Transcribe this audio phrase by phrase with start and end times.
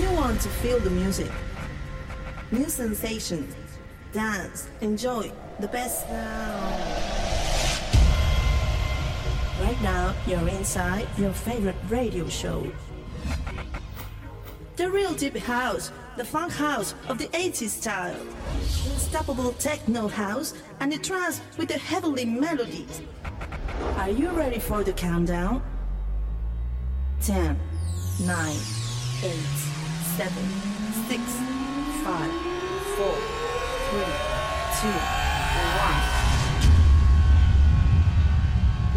[0.00, 1.30] You want to feel the music,
[2.52, 3.52] new sensations,
[4.12, 7.08] dance, enjoy the best now.
[9.60, 12.70] Right now, you're inside your favorite radio show.
[14.76, 18.20] The real deep house, the funk house of the 80s style.
[18.92, 23.02] Unstoppable techno house and the trance with the heavenly melodies.
[23.96, 25.60] Are you ready for the countdown?
[27.20, 27.58] 10,
[28.20, 28.56] 9,
[29.24, 29.67] 8,
[30.18, 30.34] 7,
[31.06, 31.22] 6,
[32.02, 32.30] 5,
[32.96, 34.02] 4, 3,
[34.80, 34.90] 2,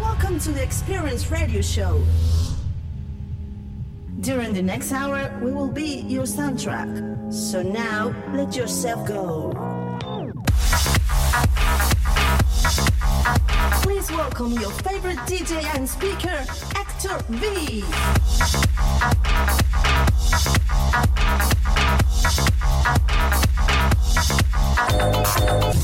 [0.00, 2.04] Welcome to the Experience Radio Show.
[4.20, 7.32] During the next hour, we will be your soundtrack.
[7.32, 9.52] So now, let yourself go.
[13.82, 17.84] Please welcome your favorite DJ and speaker, Actor V.
[25.54, 25.81] oh you.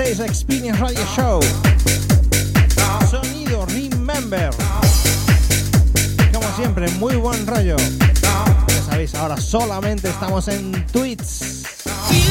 [0.00, 1.40] 296 Experience Radio Show.
[3.10, 4.48] Sonido Remember.
[6.32, 7.76] Como siempre, muy buen rollo.
[7.76, 11.20] Ya sabéis, ahora solamente estamos en Twitch.
[11.20, 12.22] Así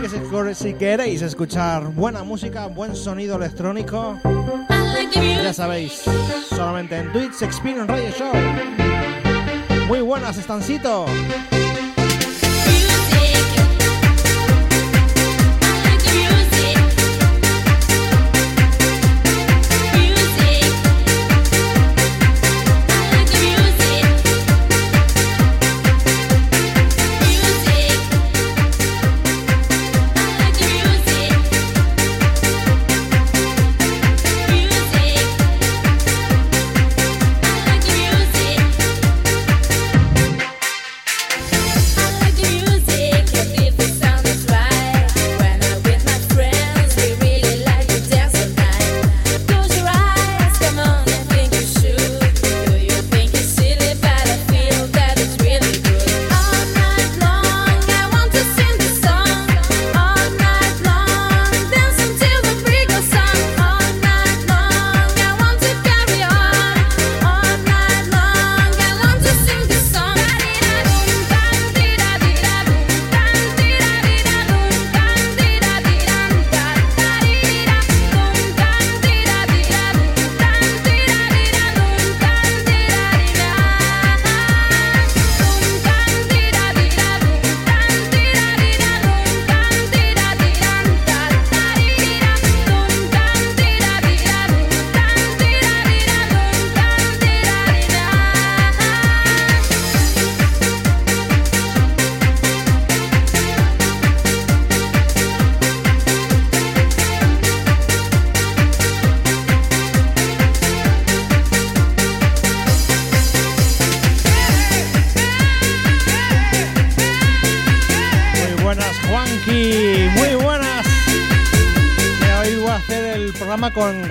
[0.00, 4.18] que si, si queréis escuchar buena música, buen sonido electrónico,
[5.14, 6.02] ya sabéis,
[6.48, 8.32] solamente en Twitch Experience Radio Show.
[9.86, 11.06] Muy buenas, estancito.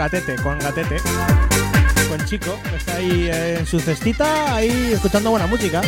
[0.01, 0.97] Gatete, con Gatete.
[2.09, 5.79] Con Chico, que está ahí eh, en su cestita, ahí escuchando buena música.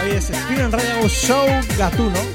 [0.00, 2.33] Hoy es Spin Radio Show Gatuno.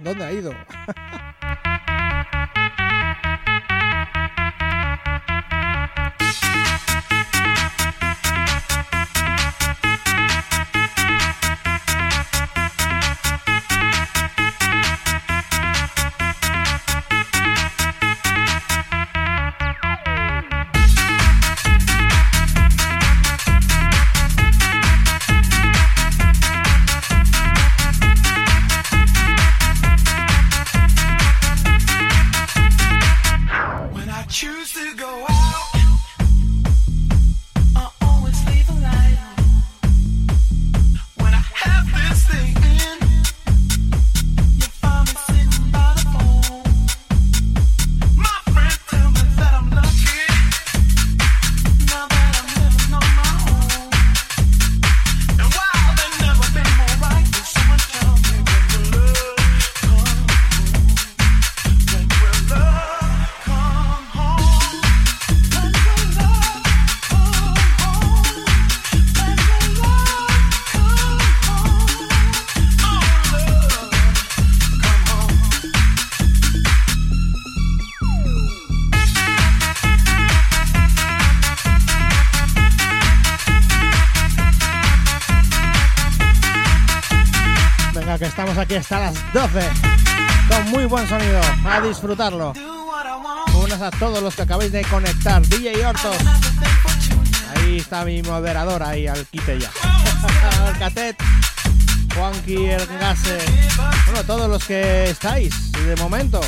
[0.00, 0.52] ¿Dónde ha ido?
[89.32, 89.60] 12.
[90.48, 91.40] Con muy buen sonido.
[91.64, 92.52] A disfrutarlo.
[93.52, 95.42] Buenas a todos los que acabáis de conectar.
[95.46, 96.16] DJ Hortos.
[97.54, 99.70] Ahí está mi moderador, ahí al quite ya.
[100.68, 101.16] el Catet,
[102.14, 103.38] Juanqui, el Gase.
[104.06, 106.40] Bueno, todos los que estáis de momento.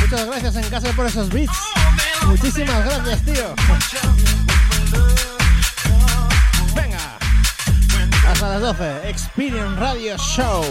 [0.00, 1.58] Muchas gracias en Gase por esos beats.
[2.26, 3.54] Muchísimas gracias, tío.
[8.52, 9.08] Las 12.
[9.08, 10.62] Experience Radio Show.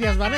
[0.00, 0.29] Gracias.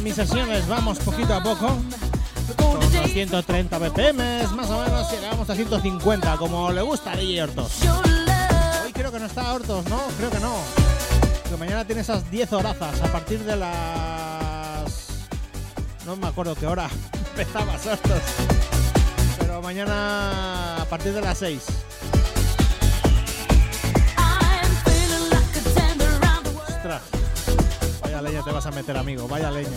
[0.00, 1.76] En mis sesiones vamos poquito a poco.
[2.56, 7.42] Con unos 130 BPM, más o menos llegamos a 150, como le gusta a DJ
[7.42, 7.72] Hortos.
[8.84, 10.00] Hoy creo que no está Hortos, ¿no?
[10.16, 10.54] Creo que no.
[11.48, 15.08] Que mañana tiene esas 10 horazas a partir de las...
[16.06, 16.88] No me acuerdo qué hora
[17.30, 18.22] empezabas Hortos.
[19.38, 21.62] Pero mañana a partir de las 6.
[28.40, 29.28] Leña te vas a meter, amigo.
[29.28, 29.68] Vaya leña.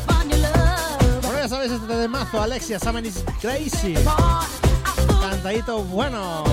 [1.21, 3.95] Bueno, ya sabéis este de mazo, Alexia Summer is Crazy.
[5.21, 6.43] Cantadito bueno.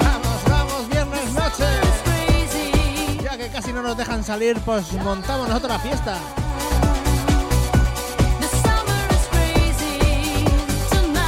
[0.00, 1.64] Vamos, vamos, viernes noche.
[1.82, 3.18] It's crazy.
[3.22, 6.18] Ya que casi no nos dejan salir, pues montamos nosotros la fiesta.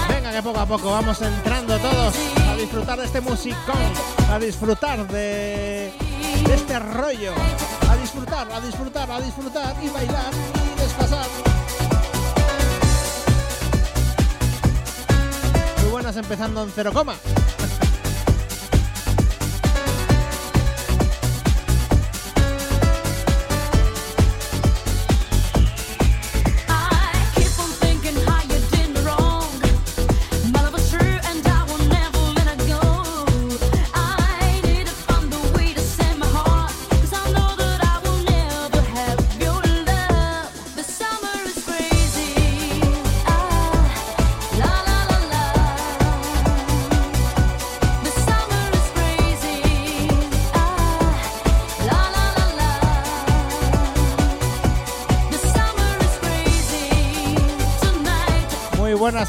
[0.09, 3.93] Venga, que poco a poco vamos entrando todos disfrutar de este musicón,
[4.31, 5.93] a disfrutar de,
[6.49, 7.33] este rollo,
[7.91, 11.27] a disfrutar, a disfrutar, a disfrutar y bailar y despasar.
[15.83, 17.17] Muy buenas empezando en cero coma.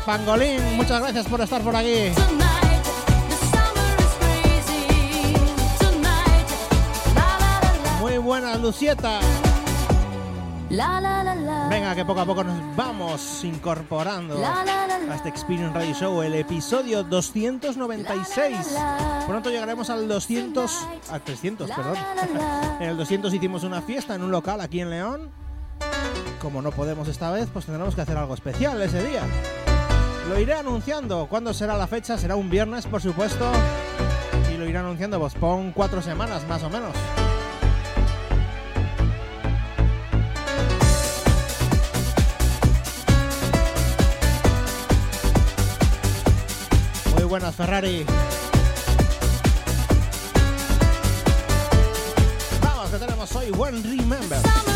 [0.05, 0.75] Pangolín.
[0.75, 2.11] Muchas gracias por estar por aquí.
[8.01, 9.19] Muy buenas, Lucieta.
[11.69, 17.03] Venga, que poco a poco nos vamos incorporando a este Experience Radio Show, el episodio
[17.03, 18.75] 296.
[19.27, 21.95] Pronto llegaremos al 200, al 300, perdón.
[22.79, 25.31] En el 200 hicimos una fiesta en un local aquí en León.
[26.41, 29.21] Como no podemos esta vez, pues tendremos que hacer algo especial ese día.
[30.29, 31.27] Lo iré anunciando.
[31.27, 32.17] ¿Cuándo será la fecha?
[32.17, 33.51] Será un viernes, por supuesto.
[34.53, 36.95] Y lo iré anunciando, pues pon cuatro semanas más o menos.
[47.13, 48.05] Muy buenas, Ferrari.
[52.61, 54.72] Vamos, que tenemos hoy One Remember.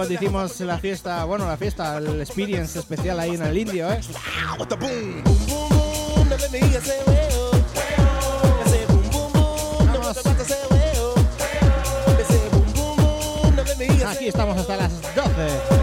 [0.00, 4.00] cuando hicimos la fiesta, bueno, la fiesta, el experience especial ahí en el Indio, ¿eh?
[14.06, 15.79] Aquí estamos hasta las 12.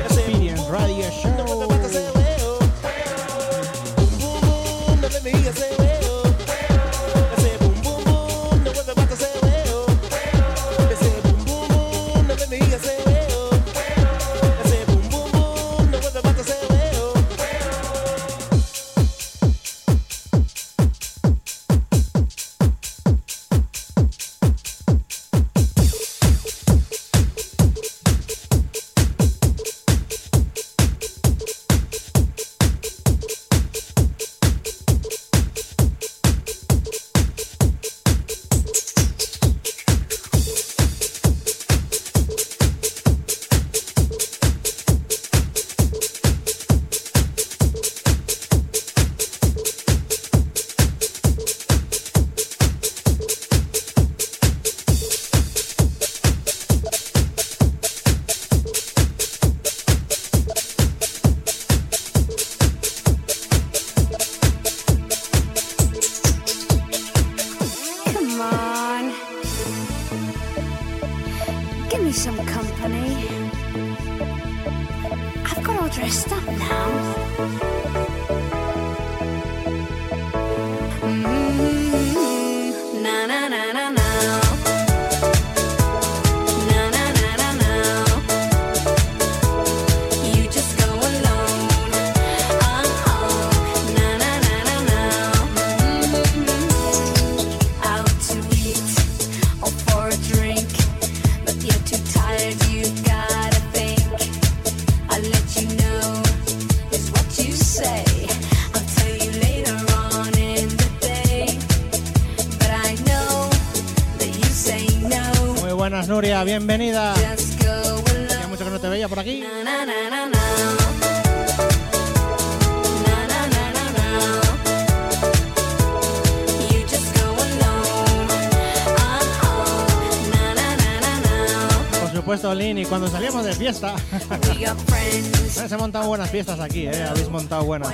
[133.77, 136.87] se han montado buenas fiestas aquí.
[136.87, 137.89] Eh, habéis montado buenas.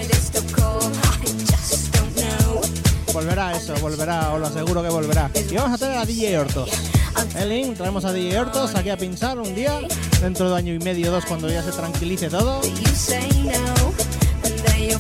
[3.12, 5.30] Volverá eso, volverá, os lo aseguro que volverá.
[5.36, 6.70] Y vamos a tener a DJ Hortos.
[7.36, 9.80] El link, traemos a DJ Hortos aquí a pinchar un día,
[10.22, 12.62] dentro de año y medio, dos, cuando ya se tranquilice todo.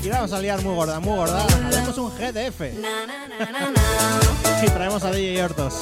[0.03, 1.45] Y vamos a liar muy gorda, muy gorda.
[1.67, 2.61] Haremos un GTF.
[4.63, 5.73] y traemos a DJ Hortos.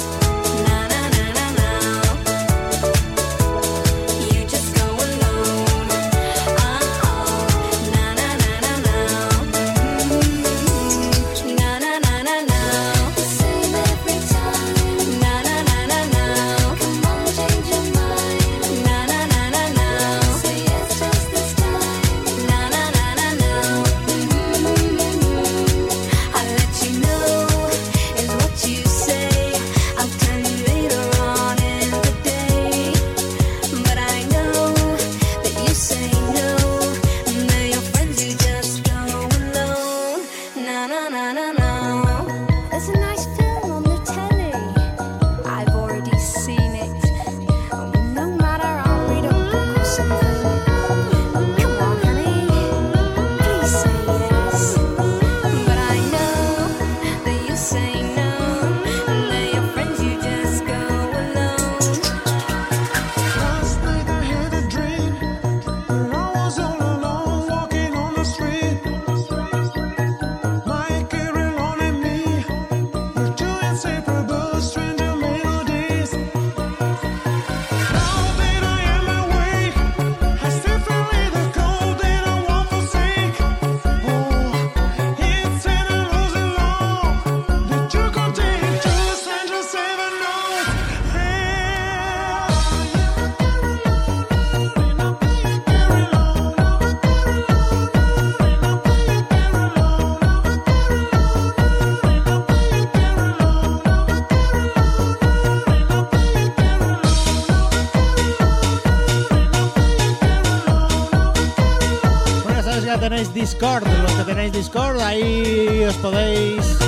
[113.61, 116.79] Discord, los que tenéis Discord, ahí os podéis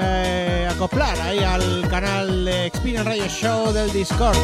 [0.00, 4.38] eh, acoplar ahí al canal de Experience Radio Show del Discord.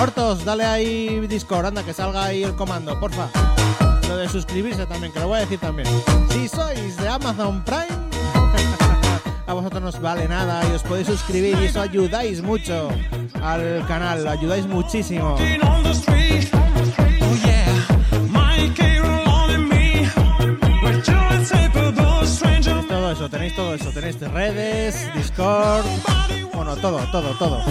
[0.00, 3.28] Hortos, dale ahí Discord, anda que salga ahí el comando, porfa.
[4.08, 5.88] Lo de suscribirse también, que lo voy a decir también.
[6.30, 7.88] Si sois de Amazon Prime,
[9.46, 12.88] a vosotros no os vale nada y os podéis suscribir y eso ayudáis mucho
[13.42, 15.36] al canal, ayudáis muchísimo.
[23.06, 25.86] Todo eso, tenéis todo eso, tenéis redes, Discord,
[26.52, 27.62] bueno, todo, todo, todo.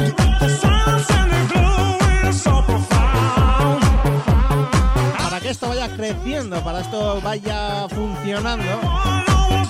[5.17, 8.79] Para que esto vaya creciendo, para esto vaya funcionando,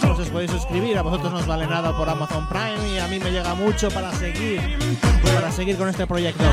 [0.01, 3.07] pues os podéis suscribir, a vosotros no os vale nada por Amazon Prime y a
[3.07, 4.61] mí me llega mucho para seguir,
[5.33, 6.43] para seguir con este proyecto.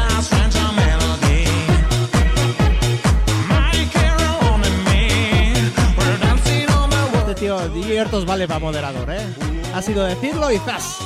[7.34, 9.26] Tío DJ vale para moderador, ¿eh?
[9.74, 10.98] Ha sido decirlo y ¡zas!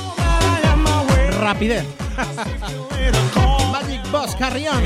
[1.39, 1.85] Rapidez.
[3.71, 4.83] Magic Boss Carrión.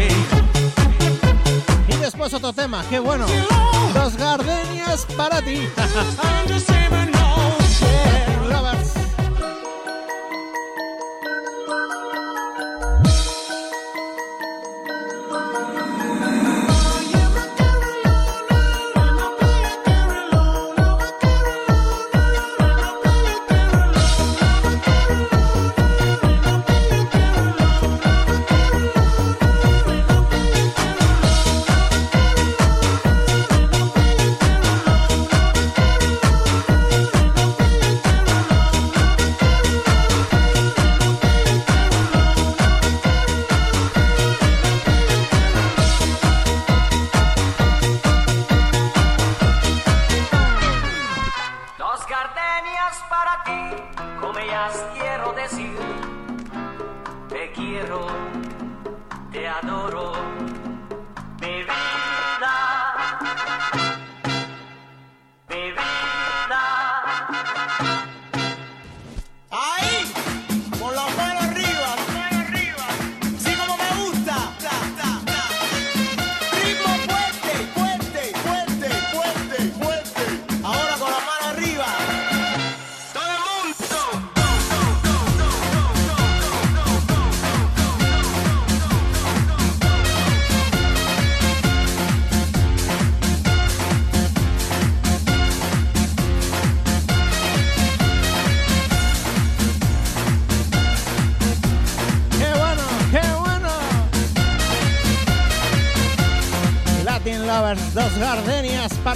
[1.88, 3.26] Y después otro tema, qué bueno.
[3.94, 5.68] Dos gardenias para ti.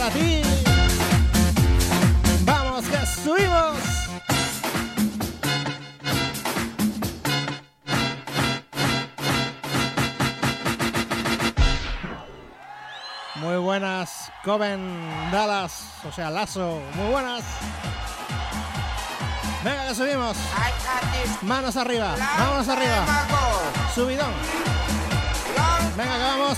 [0.05, 0.41] para ti.
[2.43, 3.77] ¡Vamos que subimos!
[13.35, 17.43] Muy buenas, Coven Dallas, o sea, Lazo, muy buenas.
[19.63, 20.37] Venga, que subimos.
[21.41, 23.05] Manos arriba, manos arriba.
[23.93, 24.33] Subidón.
[25.97, 26.57] Venga, que vamos.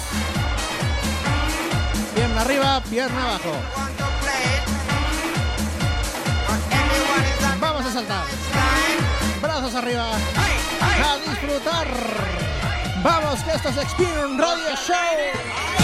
[2.38, 3.52] Arriba, pierna abajo.
[7.60, 8.26] Vamos a saltar.
[9.42, 10.12] Brazos arriba.
[10.12, 11.88] A disfrutar.
[13.02, 15.77] Vamos, que esto es Experience Radio Show.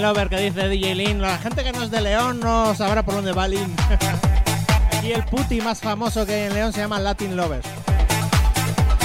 [0.00, 1.20] Latin Lover que dice DJ Lin.
[1.20, 3.76] La gente que no es de León no sabrá por dónde va Lin.
[4.96, 7.66] Aquí el puti más famoso que hay en León se llama Latin Lovers.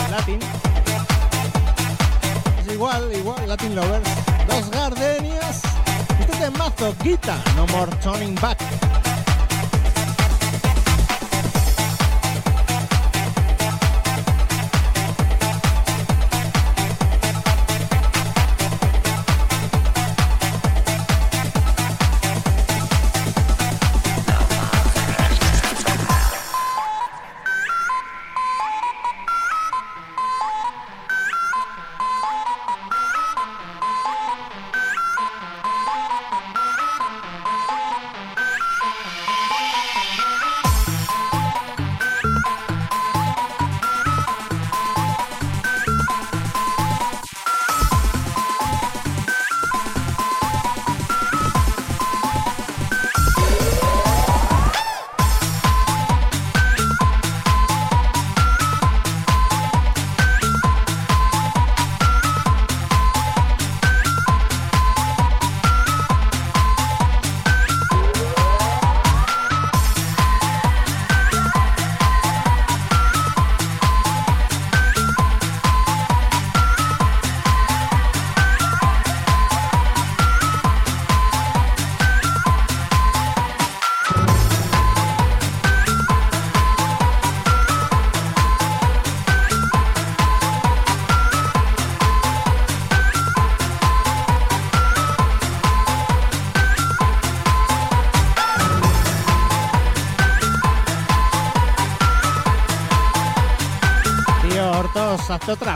[0.10, 0.40] Latin
[2.72, 4.10] igual, igual, Latin Lovers.
[4.48, 5.64] Dos gardenias.
[6.18, 8.85] Este de mazo, Guita, No More Turning Back.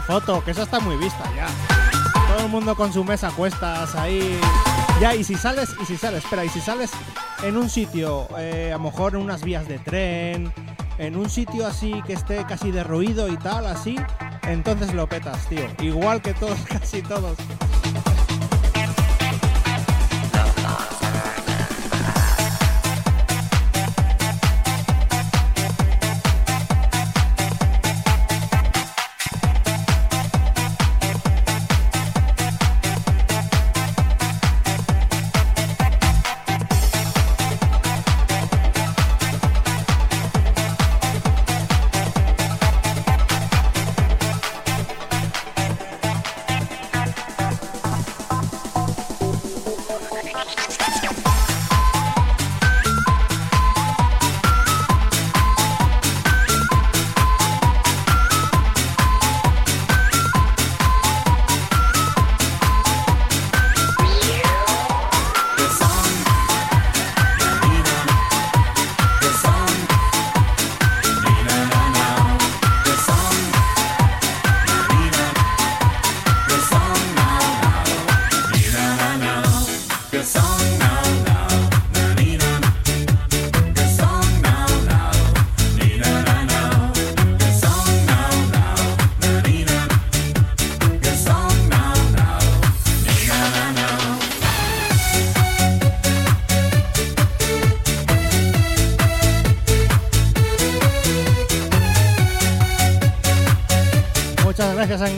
[0.09, 1.45] Foto, que esa está muy vista ya.
[2.33, 4.39] Todo el mundo con su mesa cuestas ahí.
[4.99, 6.89] Ya, y si sales, y si sales, espera, y si sales
[7.43, 10.51] en un sitio, eh, a lo mejor en unas vías de tren,
[10.97, 13.97] en un sitio así que esté casi derruido y tal, así,
[14.47, 15.61] entonces lo petas, tío.
[15.79, 17.37] Igual que todos, casi todos.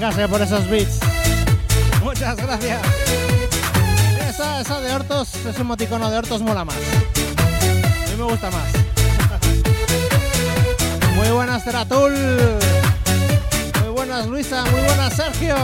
[0.02, 1.00] Engase, por esos beats.
[2.02, 2.82] Muchas gracias.
[4.28, 6.76] Esa, esa de Hortos, ese emoticono de Hortos mola más.
[6.76, 8.66] A mí me gusta más.
[11.16, 12.16] Muy buenas, Teratul.
[13.84, 14.64] Muy buenas, Luisa.
[14.72, 15.56] Muy buenas, Sergio.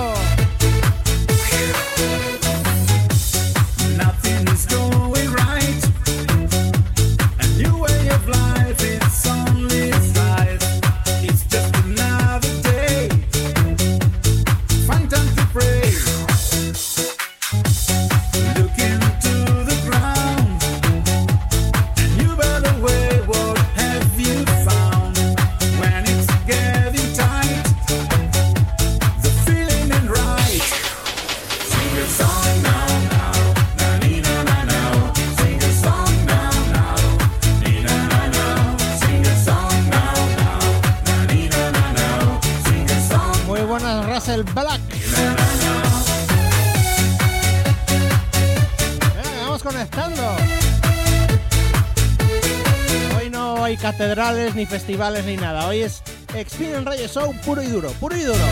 [54.28, 55.68] Ni festivales, ni nada.
[55.68, 56.04] Hoy es
[56.36, 58.44] Experience Radio Show puro y duro, puro y duro.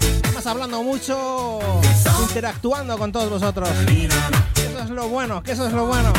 [0.00, 1.58] Estamos hablando mucho,
[2.22, 3.68] interactuando con todos vosotros.
[4.56, 6.10] Eso es lo bueno, que eso es lo bueno.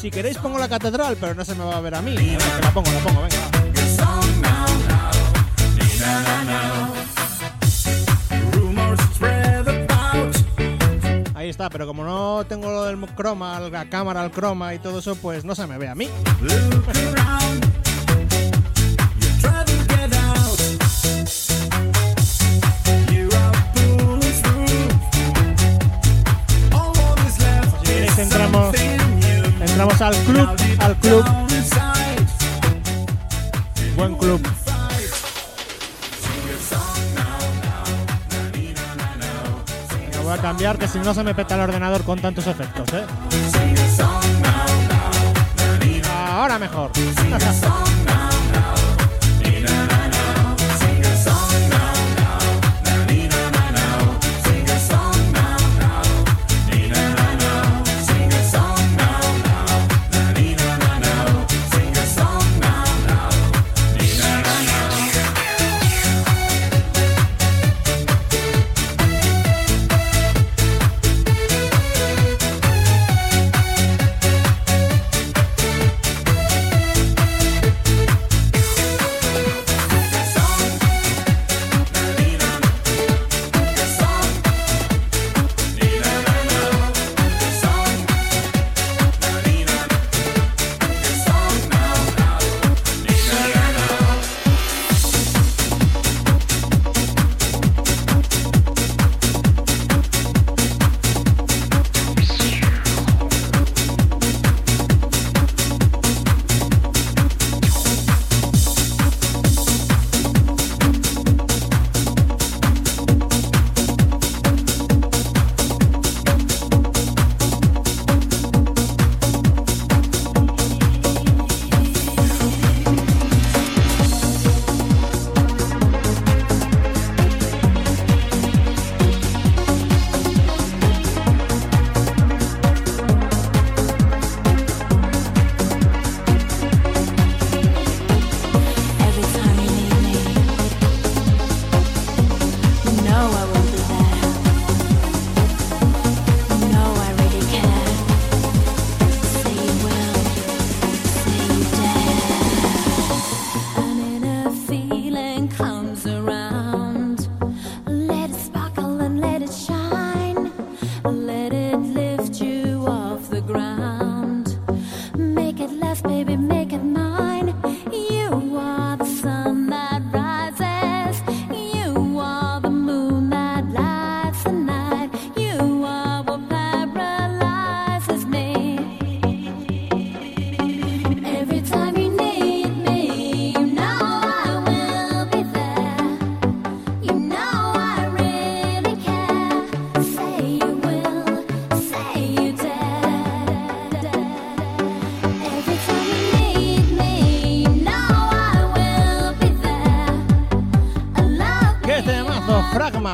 [0.00, 2.16] Si queréis pongo la catedral, pero no se me va a ver a mí.
[2.16, 3.36] A la pongo, la pongo, venga.
[11.56, 15.44] Pero como no tengo lo del croma, la cámara, el croma y todo eso, pues
[15.44, 16.08] no se me ve a mí.
[28.18, 28.74] Entramos,
[29.60, 31.24] entramos al club, al club,
[33.96, 34.65] buen club.
[40.38, 43.04] Cambiar que si no se me peta el ordenador con tantos efectos, ¿eh?
[46.30, 46.90] Ahora mejor.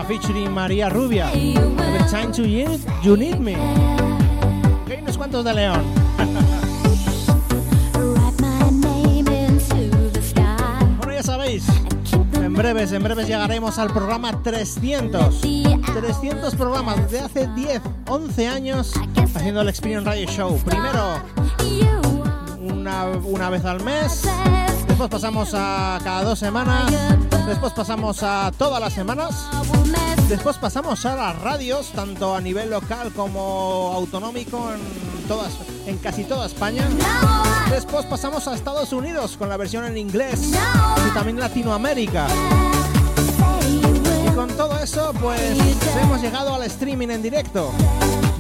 [0.01, 1.31] Featuring María Rubia.
[1.35, 3.55] you Every time you need, you need me.
[3.55, 5.83] Hay unos cuantos de León.
[10.97, 11.65] Bueno, ya sabéis,
[12.35, 15.41] en breves, en breves llegaremos al programa 300.
[15.41, 18.95] 300 programas de hace 10, 11 años
[19.35, 20.59] haciendo el Experience Radio Show.
[20.65, 21.21] Primero
[21.59, 22.23] You
[22.63, 24.23] una, una vez al mes,
[24.87, 26.93] después pasamos a cada dos semanas,
[27.47, 29.49] después pasamos a todas las semanas,
[30.33, 34.81] después pasamos a las radios, tanto a nivel local como autonómico en,
[35.29, 35.53] todas,
[35.87, 36.89] en casi toda España.
[37.71, 40.55] Después pasamos a Estados Unidos con la versión en inglés
[41.07, 42.29] y también Latinoamérica.
[44.27, 45.39] Y con todo eso, pues
[46.03, 47.71] hemos llegado al streaming en directo.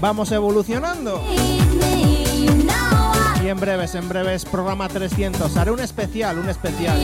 [0.01, 1.23] Vamos evolucionando.
[3.45, 5.55] Y en breves, en breves, programa 300.
[5.59, 6.99] Haré un especial, un especial.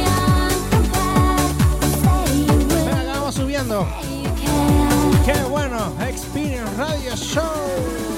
[2.87, 3.87] Venga, vamos subiendo.
[5.29, 5.93] ¡Qué bueno!
[6.01, 8.18] Experience Radio Show.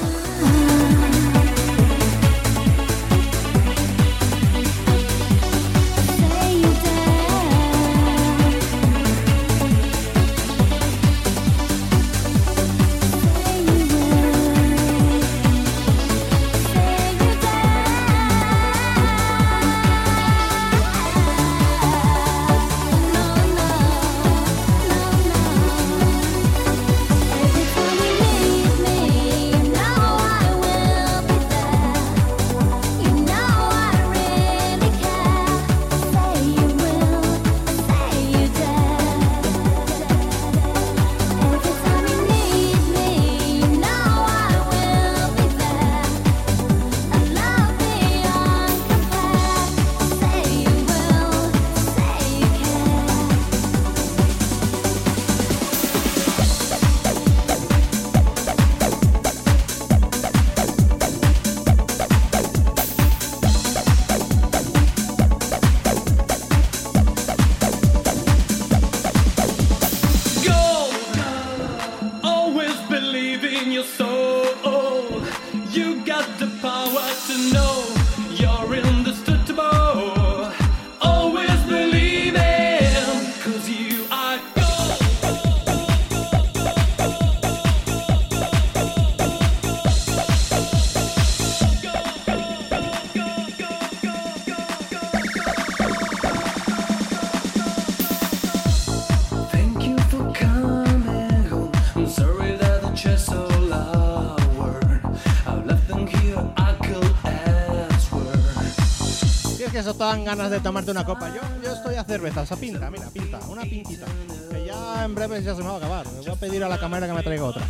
[110.01, 111.28] Te dan ganas de tomarte una copa.
[111.28, 114.07] Yo, yo estoy a cerveza, esa pinta, mira, pinta, una pintita.
[114.51, 116.07] Que ya en breve ya se me va a acabar.
[116.07, 117.62] Le voy a pedir a la cámara que me traiga otra.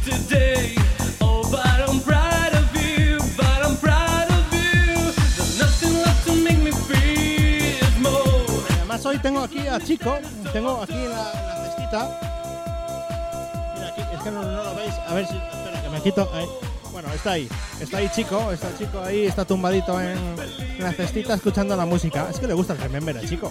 [1.18, 1.58] Oh, me
[8.74, 10.16] además hoy tengo aquí a Chico,
[10.52, 12.20] tengo aquí en la, en la cestita.
[13.74, 14.94] Mira aquí, es que no, no lo veis.
[15.08, 15.34] A ver si.
[15.34, 16.30] Espera, que me quito.
[16.32, 16.46] Ahí.
[16.92, 17.48] Bueno, está ahí.
[17.80, 20.18] Está ahí Chico, está Chico ahí, está tumbadito en,
[20.78, 22.28] la cestita escuchando la música.
[22.30, 23.50] Es que le gusta el remember a Chico.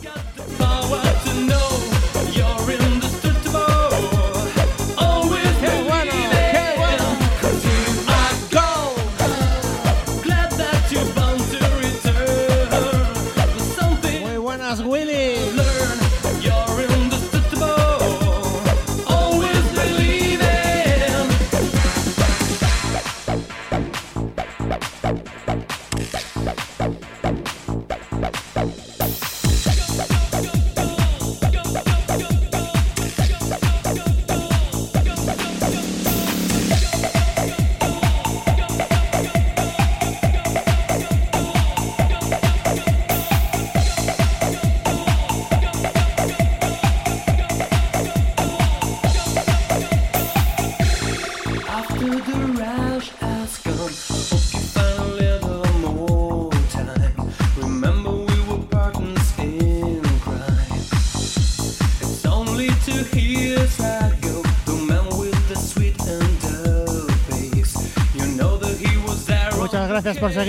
[70.39, 70.45] A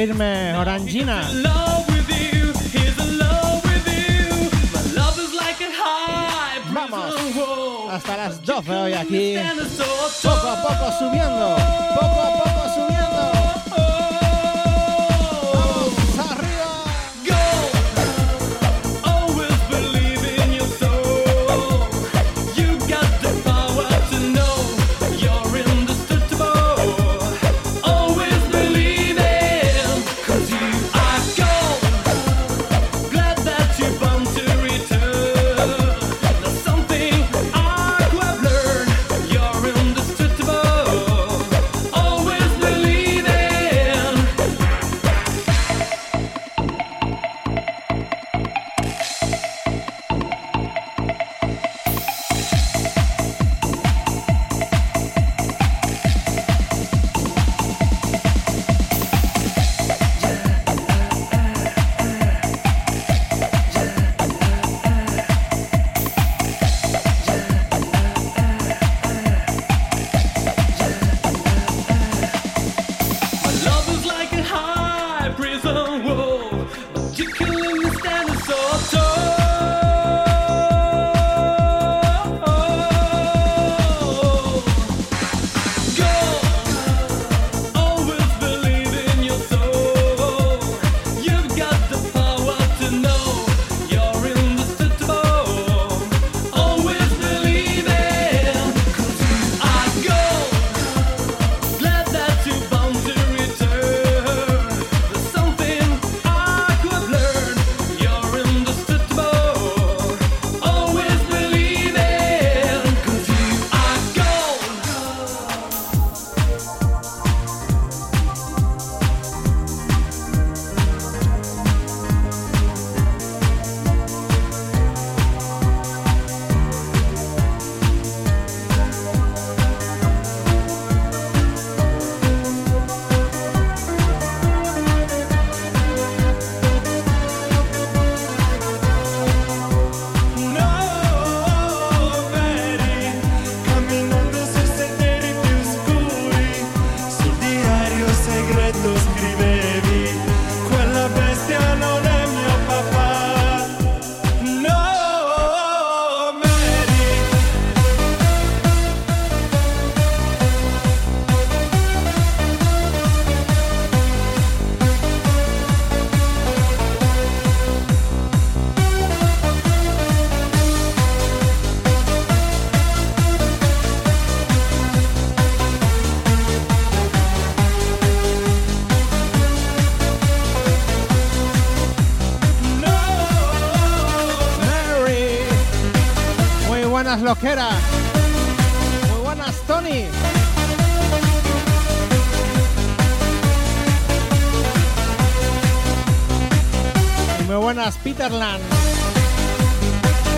[5.72, 7.14] high Vamos.
[7.90, 9.36] Hasta las 12 hoy aquí.
[10.22, 11.56] Poco a poco subiendo.
[11.96, 12.49] Poco a poco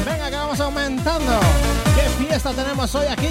[0.05, 1.39] Venga, que vamos aumentando.
[1.95, 3.27] ¿Qué fiesta tenemos hoy aquí?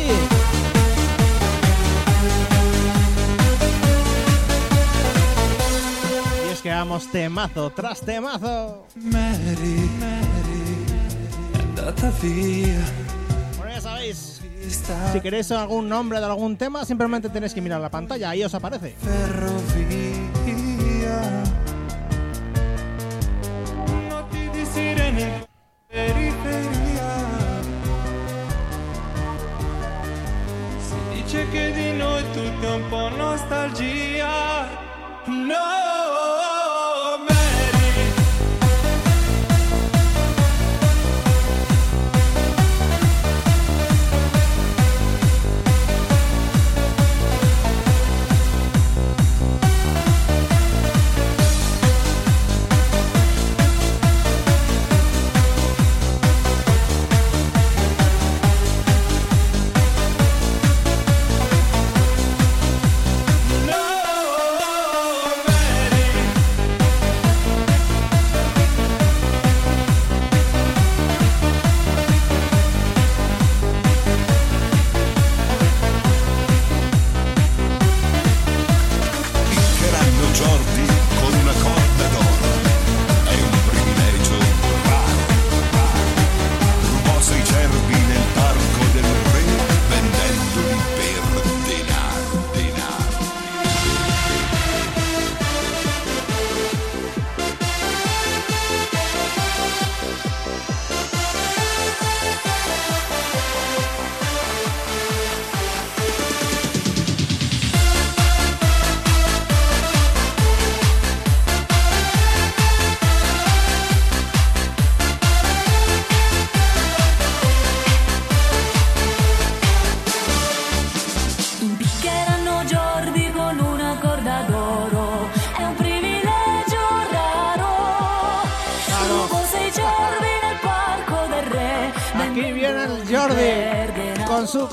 [6.47, 8.85] Y es que vamos temazo tras temazo.
[8.95, 10.85] Mary, Mary,
[13.57, 14.41] bueno, ya sabéis.
[15.11, 18.53] Si queréis algún nombre de algún tema, simplemente tenéis que mirar la pantalla, ahí os
[18.53, 18.95] aparece.
[19.01, 20.30] Ferrovia.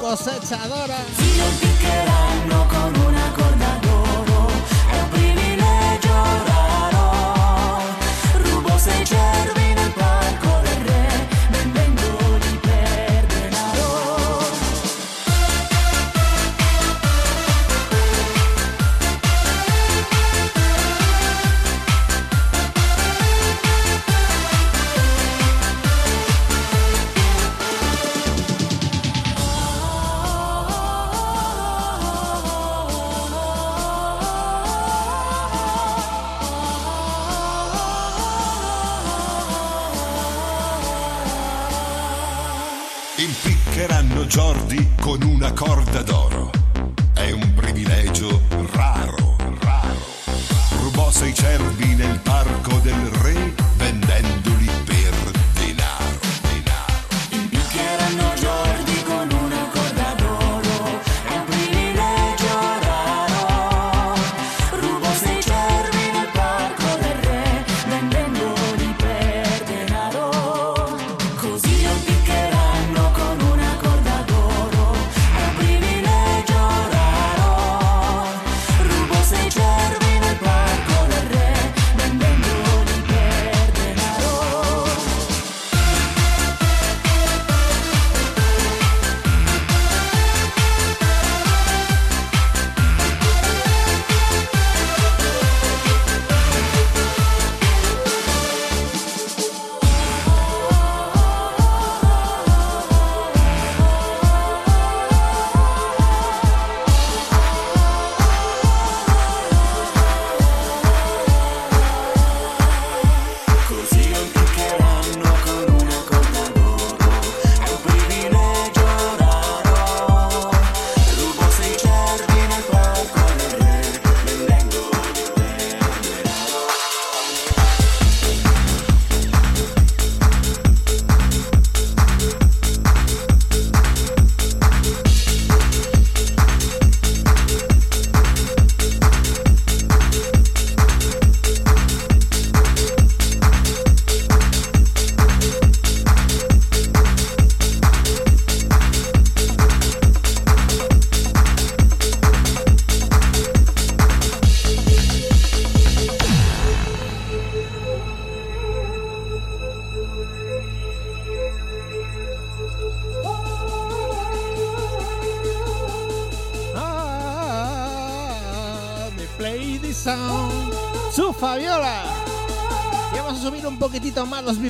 [0.09, 1.18] cosechadora.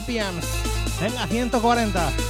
[0.09, 1.01] Los BPMs.
[1.01, 2.28] Venga, 140.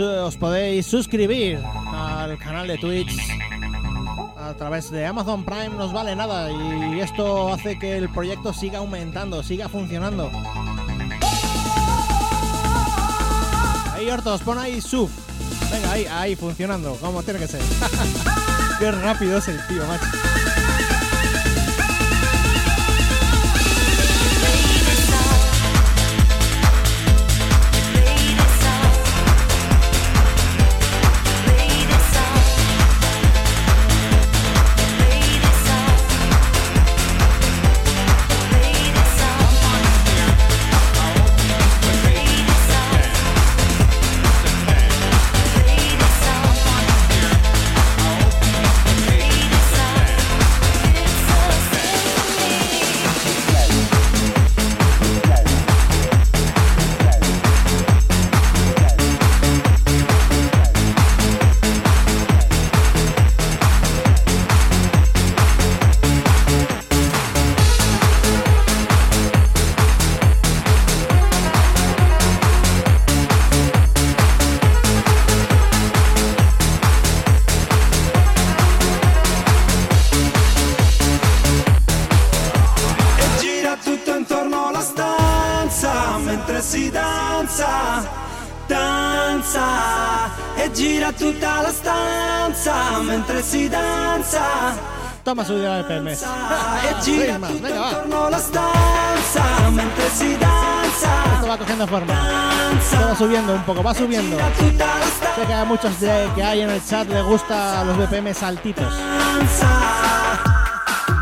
[0.00, 1.58] Os podéis suscribir
[1.92, 3.16] al canal de Twitch
[4.36, 8.52] a través de Amazon Prime, no os vale nada y esto hace que el proyecto
[8.52, 10.30] siga aumentando, siga funcionando.
[13.94, 15.10] Ahí, Hortos, pon ahí sub.
[15.70, 17.60] Venga, ahí, ahí, funcionando, como tiene que ser.
[18.78, 20.17] Qué rápido es el tío, macho.
[103.88, 104.36] Va subiendo.
[105.34, 108.92] Sé que a muchos de, que hay en el chat les gusta los BPM saltitos.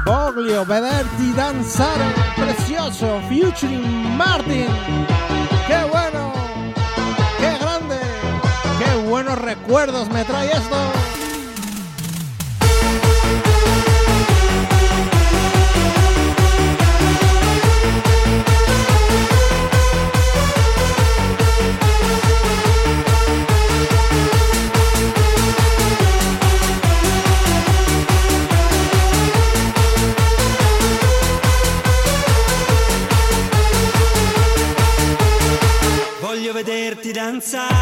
[0.05, 4.67] Boglio, vederti danzare, precioso, featuring Martin.
[5.69, 6.33] ¡Qué bueno!
[7.39, 7.99] ¡Qué grande!
[8.79, 11.16] ¡Qué buenos recuerdos me trae esto!
[37.37, 37.76] inside.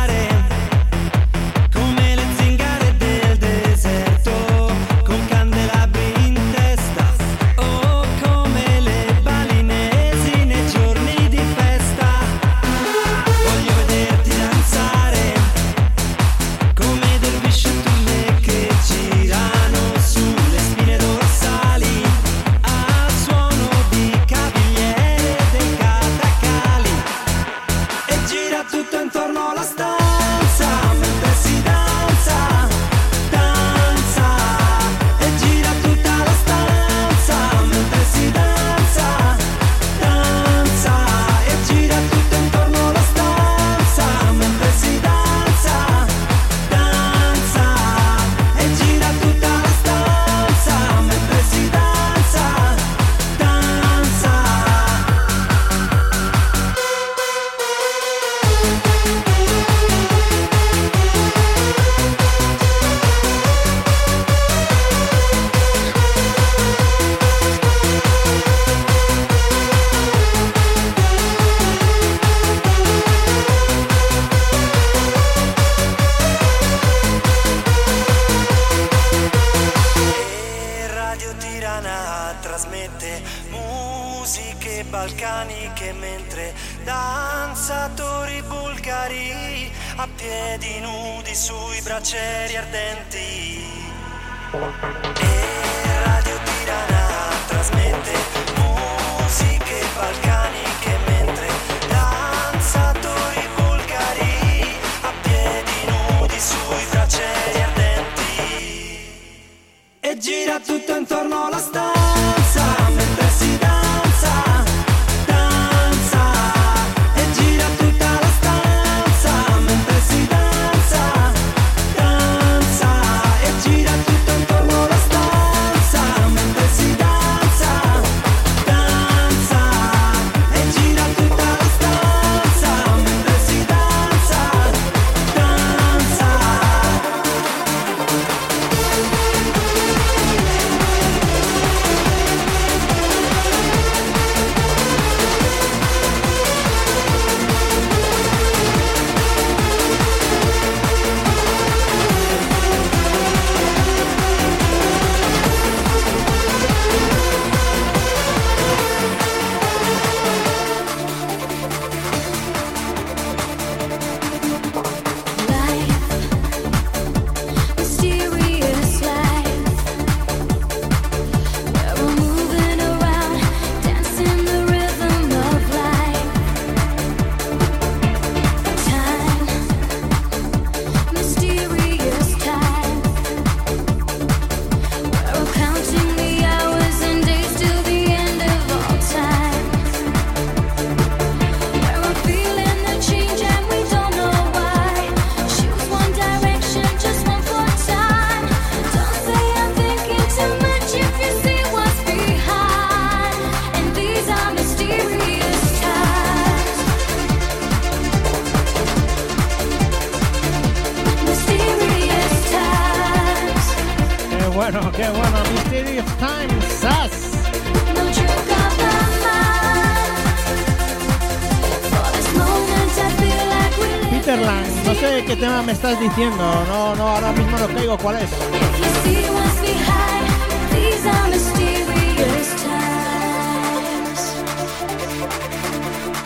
[225.85, 226.65] estás diciendo?
[226.67, 228.31] No, no, ahora mismo no caigo cuál es.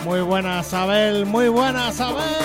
[0.05, 2.38] Muy buenas, Abel, muy buenas, Abel.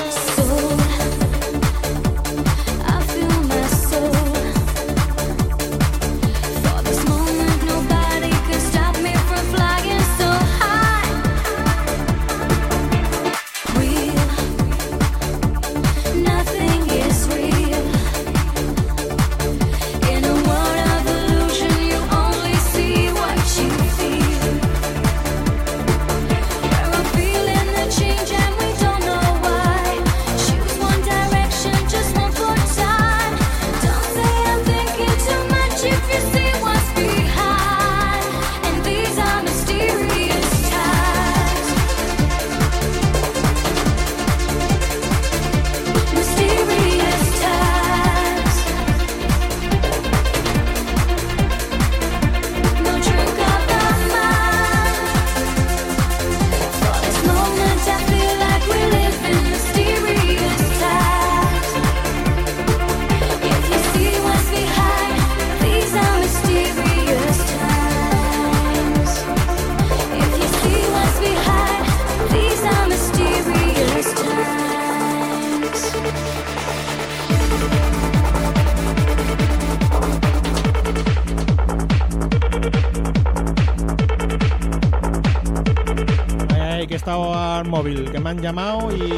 [87.55, 89.03] celular móvil, que me han llamado y...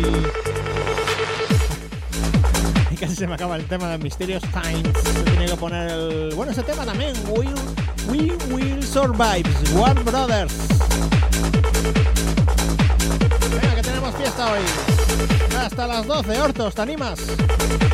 [2.90, 4.88] Y casi se me acaba el tema de Mysterious Times.
[5.20, 6.34] He tenido que poner el...
[6.34, 7.14] Bueno, ese tema también.
[7.28, 7.52] Will,
[8.08, 10.54] we Will Survive, War Brothers.
[13.50, 14.60] Venga, que tenemos fiesta hoy.
[15.58, 17.20] Hasta las 12, Hortos, ¿te animas?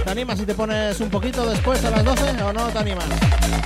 [0.04, 3.06] ¿Te animas si te pones un poquito después a las 12 o no te animas?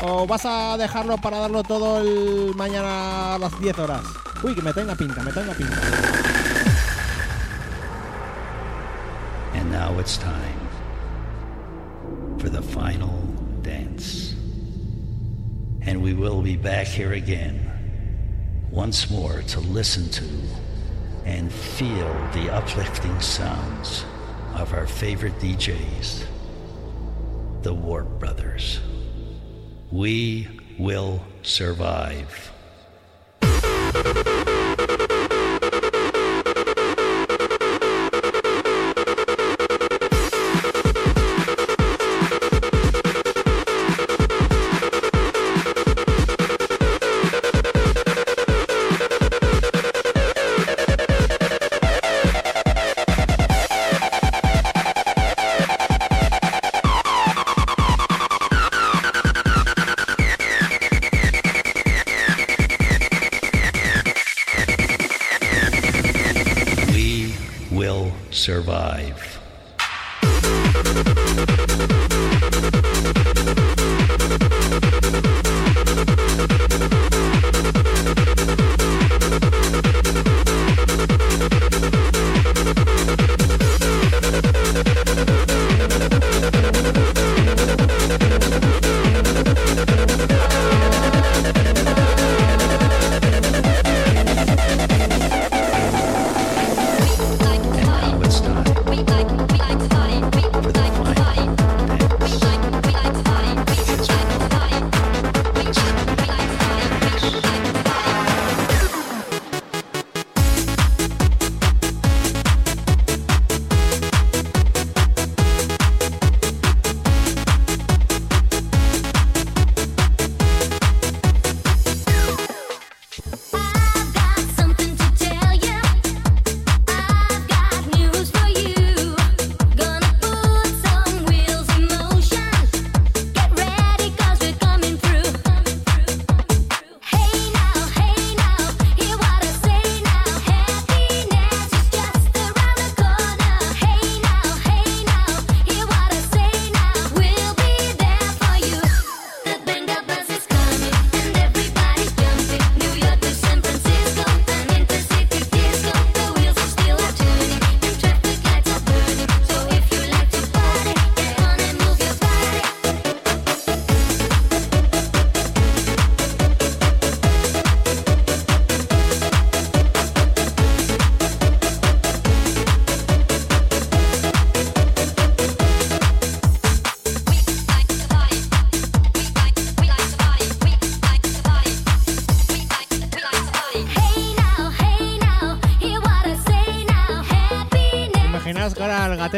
[0.05, 4.01] ¿O vas a dejarlo para darlo todo el mañana a las 10 horas?
[4.43, 6.06] Uy, que me tenga pinta, me tenga pinta.
[10.07, 10.69] it's time
[12.39, 13.21] for the final
[13.63, 14.37] dance.
[15.83, 20.25] And we will be back here again, once more to listen to
[21.25, 24.05] and feel the uplifting sounds
[24.55, 26.25] of our favorite DJs,
[27.63, 28.79] the Warp Brothers.
[29.91, 30.47] We
[30.79, 32.53] will survive.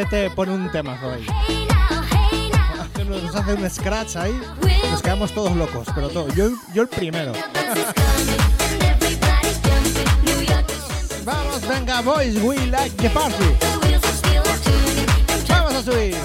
[0.03, 0.95] Gatete pone un now.
[2.81, 4.39] Hace- Nos hace un scratch ahí.
[4.91, 6.27] Nos quedamos todos locos, pero todo.
[6.35, 7.33] Yo, yo el primero.
[11.25, 13.35] Vamos, venga, boys, we like the party.
[15.49, 16.15] Vamos a subir.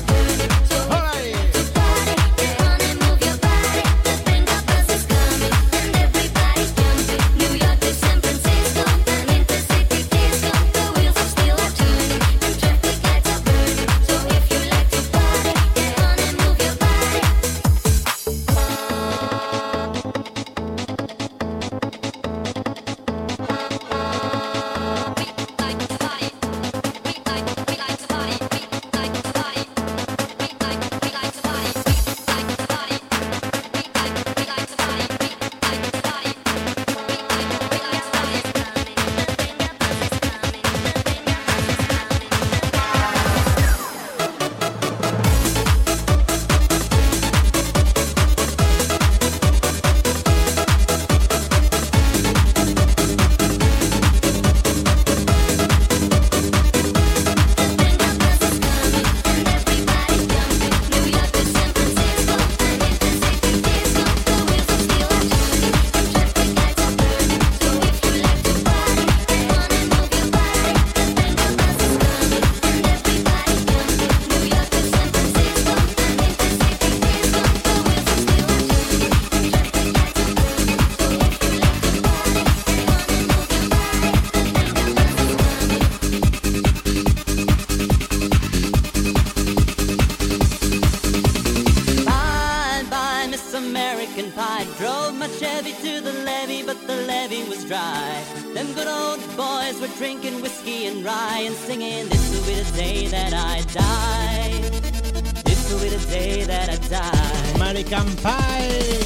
[107.91, 109.05] Write?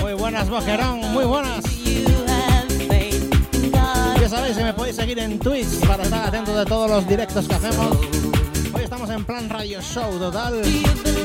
[0.00, 1.64] Muy buenas, Boquerón, muy buenas.
[4.20, 7.46] Ya sabéis que me podéis seguir en Twitch para estar atentos de todos los directos
[7.46, 7.96] que hacemos.
[8.74, 10.62] Hoy estamos en plan radio show total.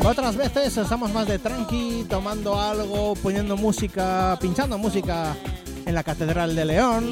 [0.05, 5.35] Otras veces estamos más de tranqui, tomando algo, poniendo música, pinchando música
[5.85, 7.09] en la Catedral de León.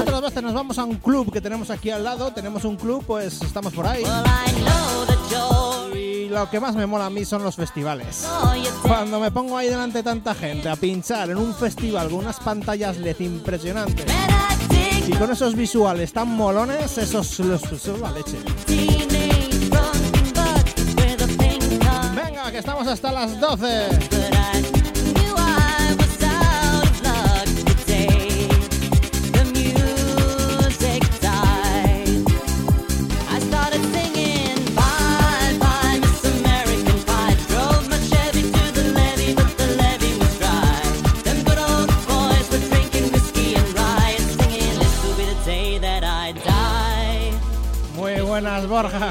[0.00, 2.32] Otras veces nos vamos a un club que tenemos aquí al lado.
[2.32, 4.02] Tenemos un club, pues estamos por ahí.
[6.34, 8.26] Lo que más me mola a mí son los festivales.
[8.82, 12.40] Cuando me pongo ahí delante de tanta gente a pinchar en un festival con unas
[12.40, 14.06] pantallas LED impresionantes
[15.06, 18.38] y con esos visuales tan molones, esos los es la leche.
[22.16, 24.33] Venga, que estamos hasta las 12.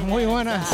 [0.07, 0.69] Muy buenas.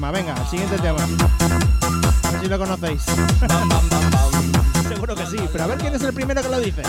[0.00, 0.98] venga, siguiente tema.
[1.02, 3.02] A si lo conocéis.
[4.88, 6.82] Seguro que sí, pero a ver quién es el primero que lo dice.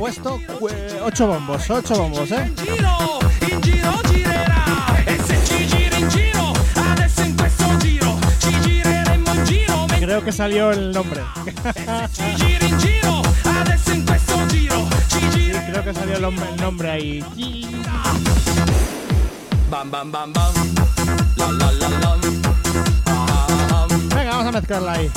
[0.00, 0.40] puesto
[1.04, 2.50] 8 bombos, 8 bombos, ¿eh?
[9.98, 11.20] Creo que salió el nombre.
[15.66, 17.22] Creo que salió el nombre ahí.
[24.14, 25.10] Venga, vamos a mezclarla ahí.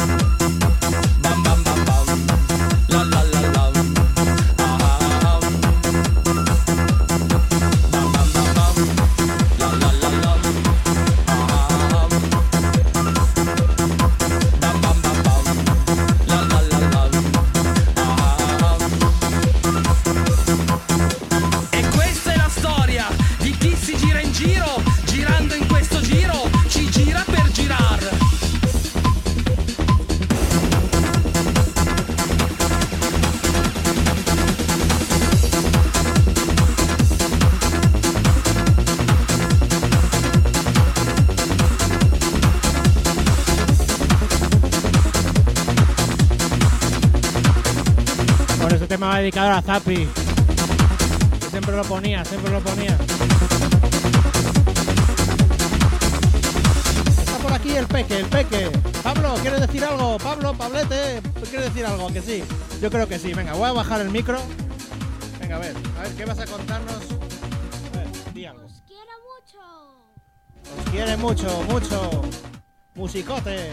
[49.24, 50.10] dedicador a Zapi.
[51.50, 52.98] Siempre lo ponía, siempre lo ponía.
[57.08, 58.70] Está por aquí el peque, el peque.
[59.02, 60.18] Pablo, ¿quieres decir algo?
[60.18, 62.12] Pablo, Pablete, ¿quieres decir algo?
[62.12, 62.44] Que sí.
[62.82, 63.34] Yo creo que sí.
[63.34, 64.40] Venga, voy a bajar el micro.
[65.40, 66.98] Venga, a ver, a ver, ¿qué vas a contarnos?
[67.94, 69.60] A ver, di mucho.
[70.78, 72.22] Os quiere mucho, mucho.
[72.96, 73.72] Musicote.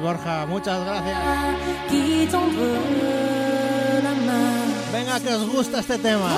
[0.00, 0.46] Borja.
[0.46, 1.18] Muchas gracias.
[4.92, 6.30] Venga, que os gusta este tema.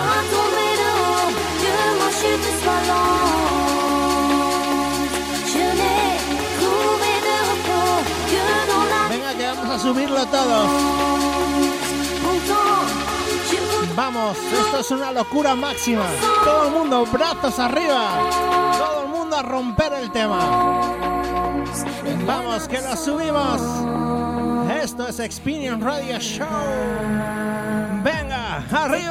[9.08, 11.08] Venga, que vamos a subirlo voudrais
[13.94, 16.06] Vamos, esto es una locura máxima.
[16.44, 18.10] Todo el mundo, brazos arriba.
[18.78, 21.17] Todo el mundo a romper el tema.
[22.26, 23.60] Vamos, que lo subimos.
[24.82, 26.46] Esto es Experience Radio Show.
[28.02, 29.07] Venga, arriba.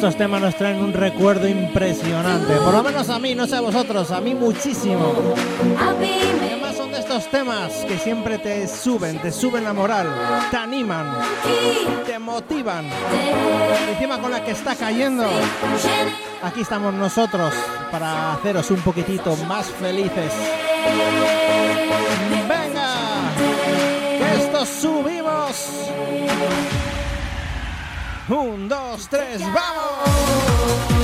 [0.00, 2.54] Estos temas nos traen un recuerdo impresionante.
[2.54, 5.12] Por lo menos a mí, no sé a vosotros, a mí muchísimo.
[5.78, 10.08] Además son de estos temas que siempre te suben, te suben la moral,
[10.50, 11.18] te animan,
[12.06, 12.86] te motivan.
[13.90, 15.26] encima con la que está cayendo,
[16.42, 17.52] aquí estamos nosotros
[17.92, 20.32] para haceros un poquitito más felices.
[22.48, 22.94] Venga,
[24.16, 25.90] que esto subimos.
[28.30, 30.99] Un, dos, tres, vamos.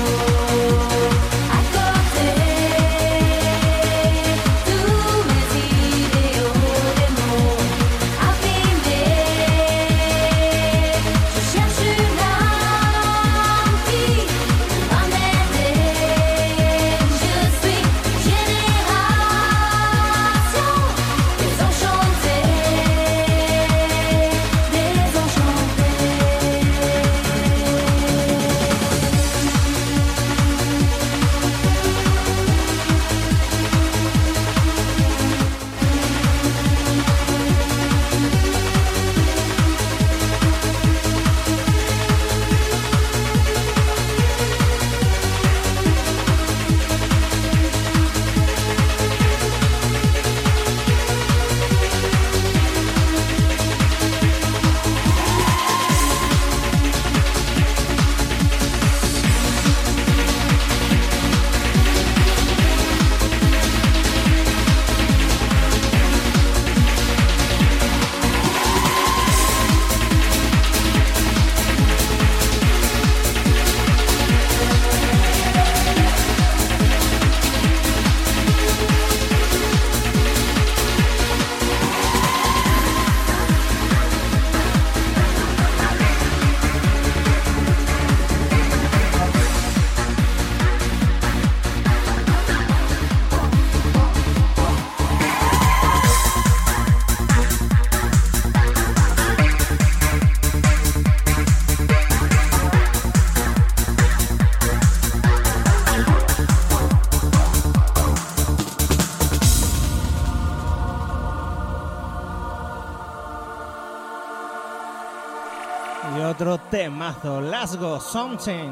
[116.71, 118.71] Temazo, Let's Go Something.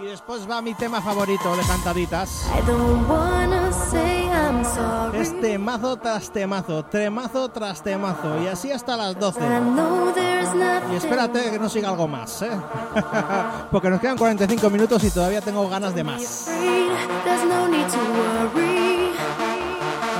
[0.00, 2.46] Y después va mi tema favorito de cantaditas.
[5.12, 8.40] Es temazo tras temazo, temazo tras temazo.
[8.40, 9.40] Y así hasta las 12.
[9.40, 10.92] I know there's nothing.
[10.92, 12.50] Y espérate que no siga algo más, ¿eh?
[13.72, 16.48] Porque nos quedan 45 minutos y todavía tengo ganas de más.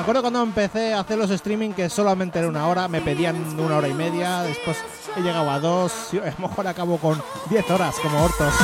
[0.09, 3.77] Acuerdo cuando empecé a hacer los streaming que solamente era una hora, me pedían una
[3.77, 4.79] hora y media, después
[5.15, 8.55] he llegado a dos, y a lo mejor acabo con 10 horas como hortos.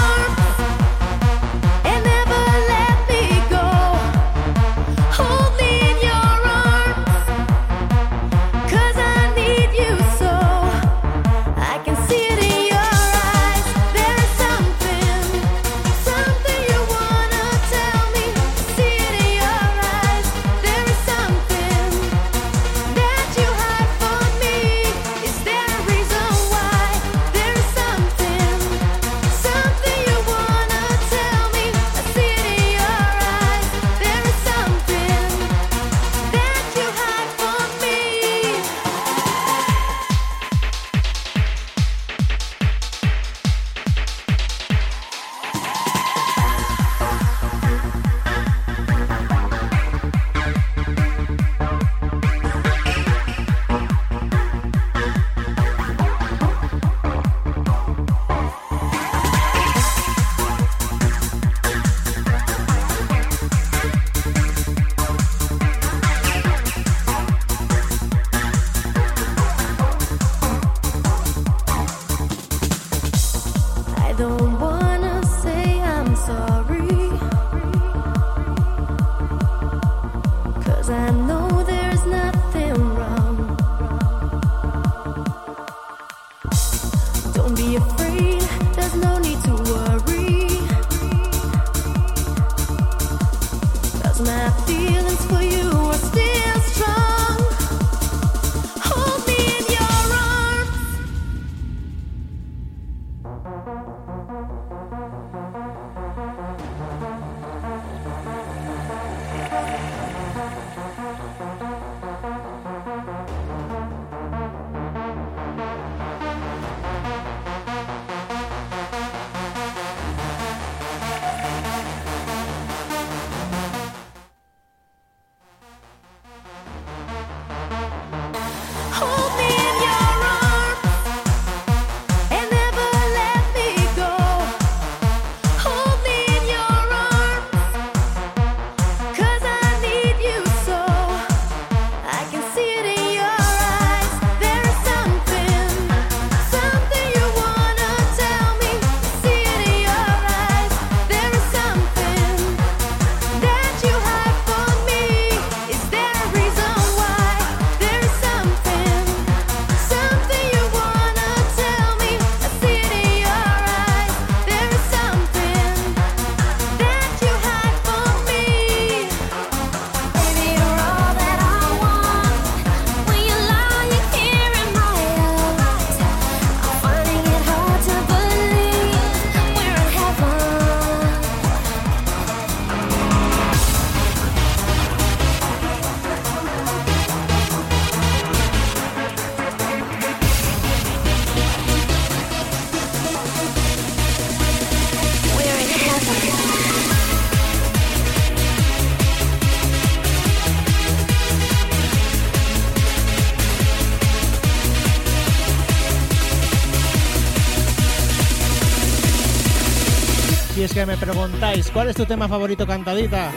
[210.97, 213.31] Preguntáis, ¿cuál es tu tema favorito cantadita?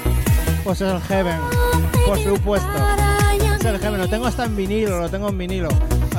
[0.64, 1.40] Pues es el Heaven,
[2.06, 2.70] por supuesto.
[3.60, 5.70] Es el lo tengo hasta en vinilo, lo tengo en vinilo.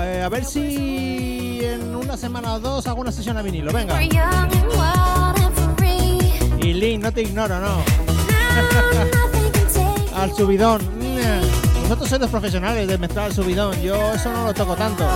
[0.01, 3.94] Eh, a ver si en una semana o dos hago una sesión a vinilo, venga.
[6.60, 7.82] Y Link, no te ignoro, no.
[10.16, 10.81] Al subidón.
[11.82, 15.09] Vosotros sois los profesionales de mezclar subidón, yo eso no lo toco tanto.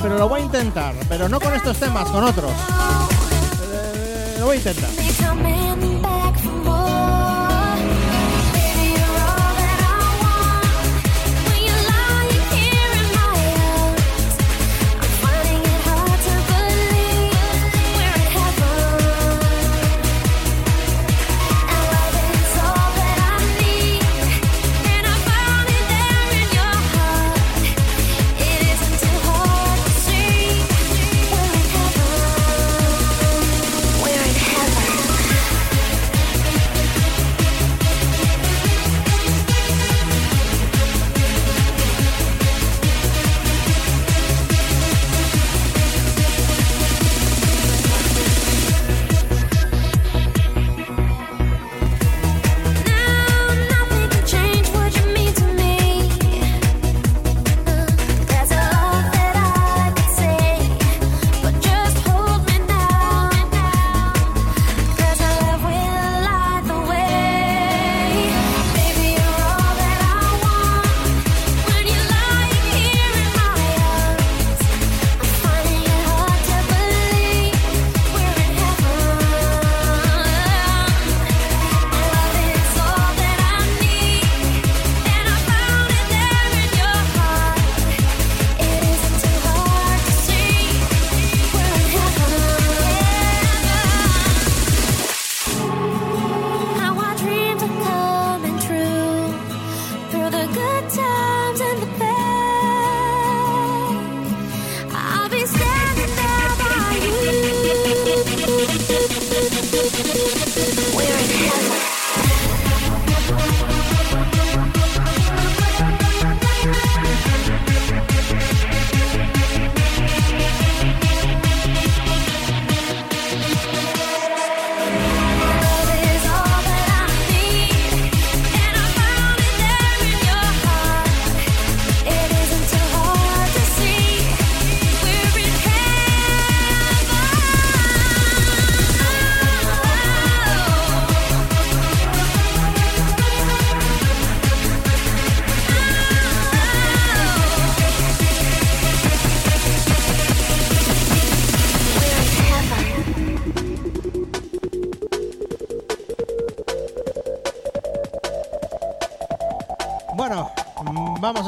[0.00, 2.50] Pero lo voy a intentar, pero no con estos temas, con otros.
[3.72, 5.03] Eh, lo voy a intentar.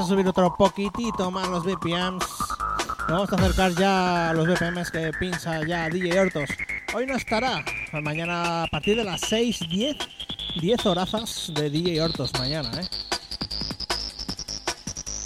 [0.06, 2.24] A subir otro poquitito más los BPMs.
[3.08, 6.50] Vamos a acercar ya a los BPMs que pincha ya DJ Hortos.
[6.94, 7.64] Hoy no estará.
[7.92, 9.96] Mañana a partir de las 6, 10,
[10.60, 12.88] 10 horazas de DJ Hortos mañana, ¿eh?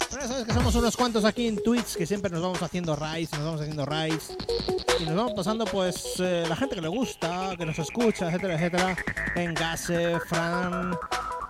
[0.09, 3.31] Bueno, sabes que somos unos cuantos aquí en Twitch que siempre nos vamos haciendo rides,
[3.33, 4.35] nos vamos haciendo rides
[4.99, 8.55] y nos vamos pasando pues eh, la gente que le gusta, que nos escucha, etcétera,
[8.55, 8.95] etcétera.
[9.35, 10.97] En Gase, Fran,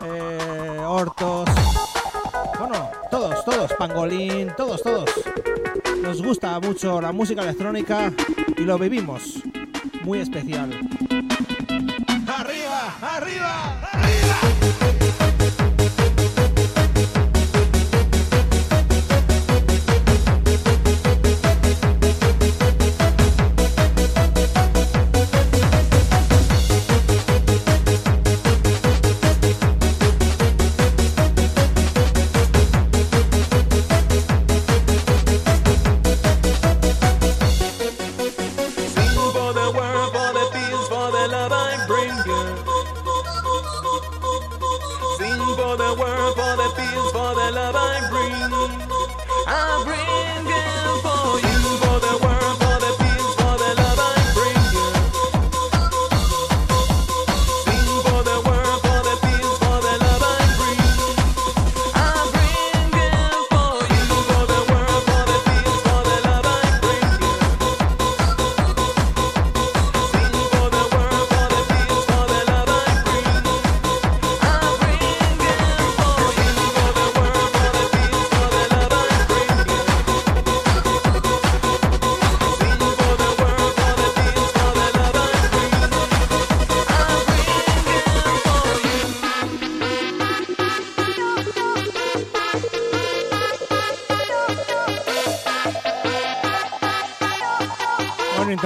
[0.01, 1.49] eh, Hortos,
[2.59, 2.91] bueno,
[3.31, 5.09] todos, todos, Pangolín, todos, todos.
[6.01, 8.11] Nos gusta mucho la música electrónica
[8.57, 9.41] y lo vivimos
[10.03, 10.69] muy especial.
[12.27, 13.90] Arriba, arriba.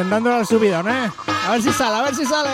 [0.06, 1.11] Intentando el subidón, ¿eh?
[1.48, 2.49] A ver si sale, a ver si sale.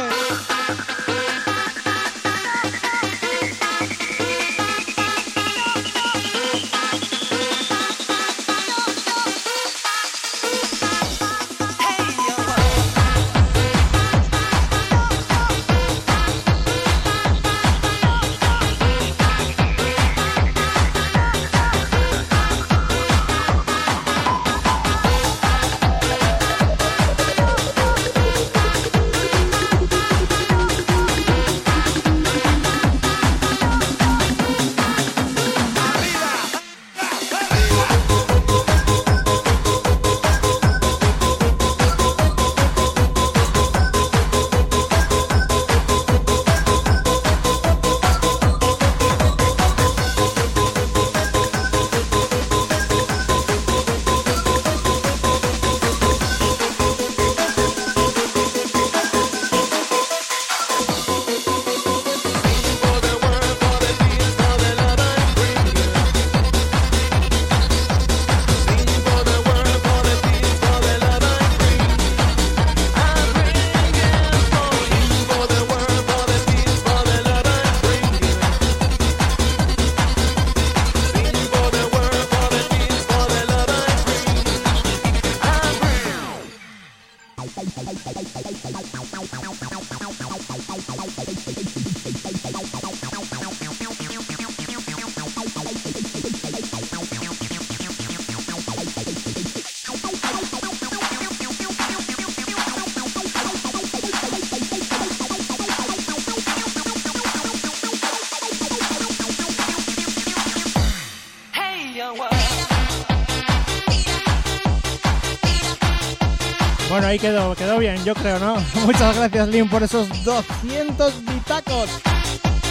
[117.12, 118.56] Ahí quedó, quedó bien, yo creo, ¿no?
[118.86, 121.90] Muchas gracias, Lin, por esos 200 bitacos.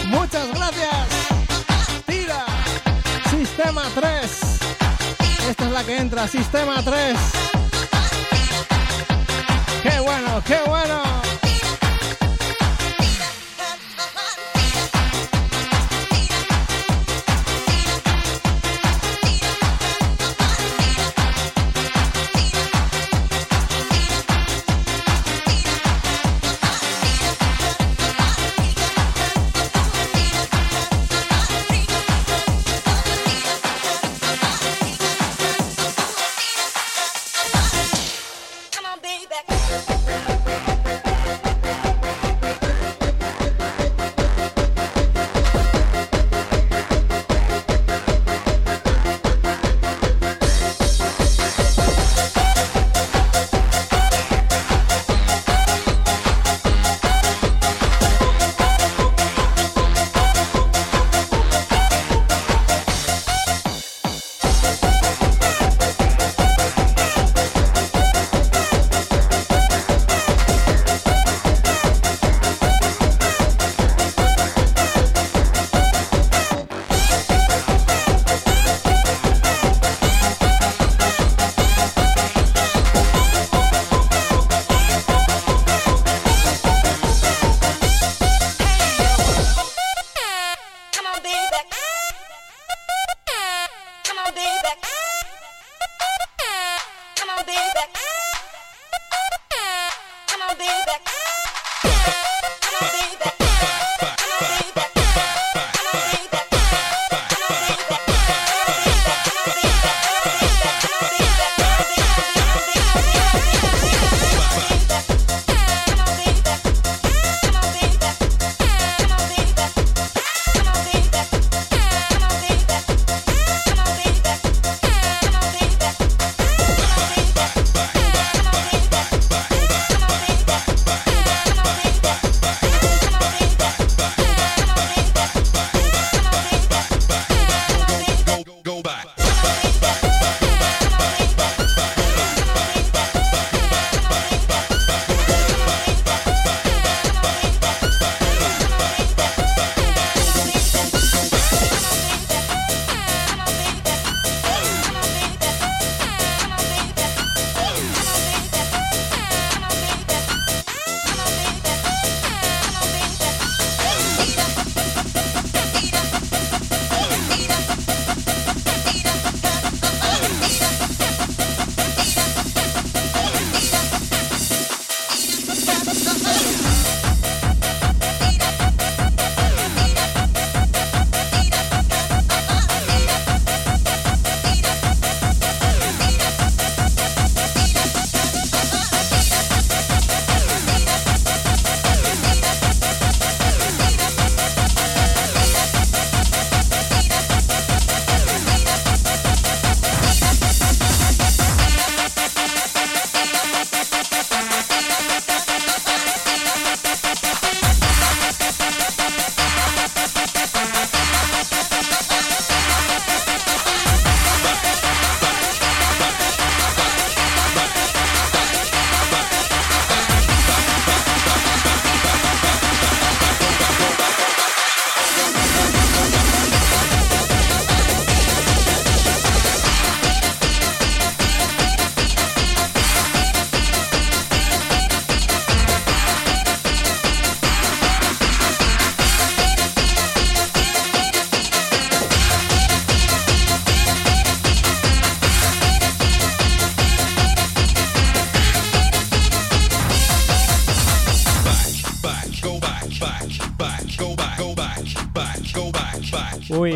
[0.07, 0.95] Muchas gracias.
[2.07, 2.45] Tira.
[3.29, 4.59] Sistema 3.
[5.47, 7.17] Esta es la que entra, Sistema 3.
[9.83, 11.40] ¡Qué bueno, qué bueno!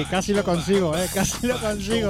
[0.10, 2.10] Casi lo consigo, eh, casi lo consigo.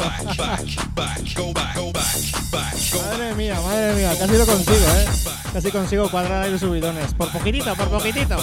[3.01, 5.05] madre mía, madre mía, casi lo consigo, eh.
[5.53, 7.13] Casi consigo cuadrar ahí los subidones.
[7.13, 8.37] Por poquitito, por poquitito.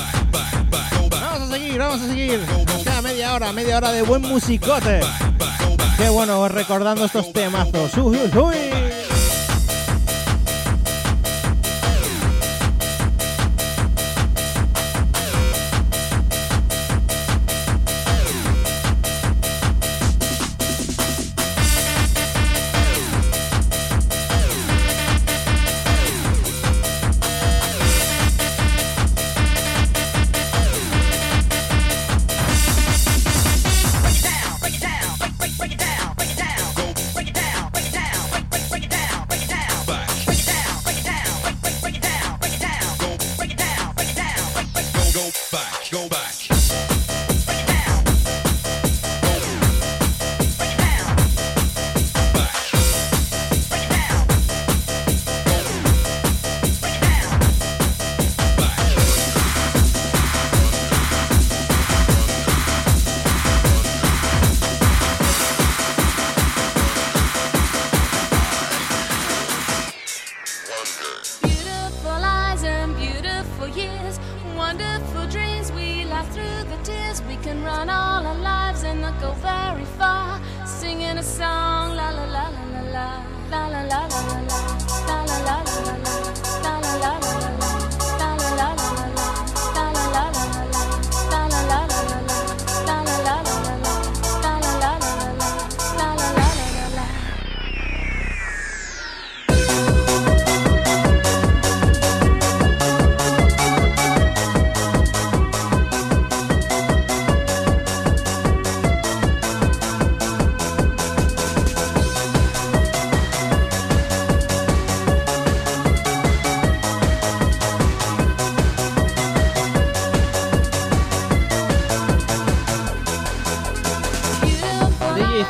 [1.10, 2.40] Vamos a seguir, vamos a seguir.
[2.82, 5.00] Queda media hora, media hora de buen musicote.
[5.96, 7.96] Qué bueno, recordando estos temazos.
[7.96, 8.91] Uy, uy, uy.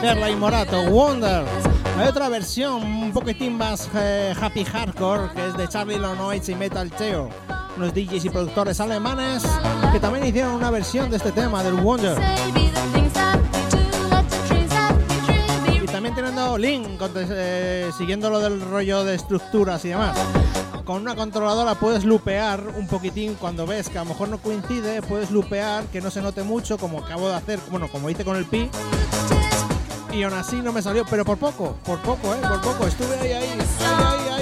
[0.05, 1.45] Y Morato, Wonder.
[1.97, 6.57] Hay otra versión un poquitín más eh, happy hardcore que es de Charlie Lonoitz y
[6.57, 7.29] Metal Cheo,
[7.77, 9.45] unos DJs y productores alemanes
[9.93, 12.19] que también hicieron una versión de este tema del Wonder.
[15.81, 20.19] Y también teniendo Link, eh, siguiendo lo del rollo de estructuras y demás.
[20.85, 25.01] Con una controladora puedes lupear un poquitín cuando ves que a lo mejor no coincide,
[25.01, 28.37] puedes lupear que no se note mucho, como acabo de hacer, bueno, como hice con
[28.37, 28.69] el Pi.
[30.13, 32.87] Y aún así no me salió, pero por poco, por poco, eh, por poco.
[32.87, 34.42] Estuve ahí, ahí, ahí, ahí, ahí,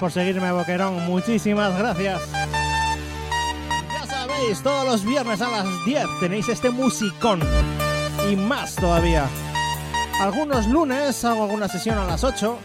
[0.00, 1.04] por seguirme, Boquerón.
[1.06, 2.20] Muchísimas gracias.
[3.92, 7.40] Ya sabéis, todos los viernes a las 10 tenéis este musicón.
[8.30, 9.26] Y más todavía.
[10.20, 12.58] Algunos lunes hago alguna sesión a las 8.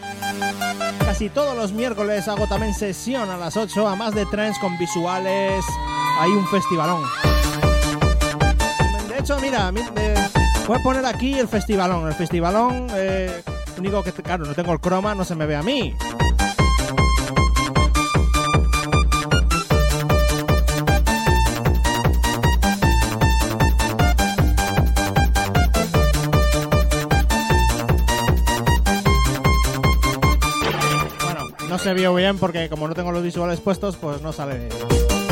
[1.04, 4.76] Casi todos los miércoles hago también sesión a las 8, a más de trends con
[4.78, 5.64] visuales.
[6.20, 7.02] Hay un festivalón.
[9.08, 9.80] De hecho, mira, mi-
[10.66, 12.06] voy a poner aquí el festivalón.
[12.06, 13.42] El festivalón, eh,
[13.78, 15.94] único que, claro, no tengo el croma, no se me ve a mí.
[31.78, 34.68] Se vio bien porque como no tengo los visuales puestos, pues no sale.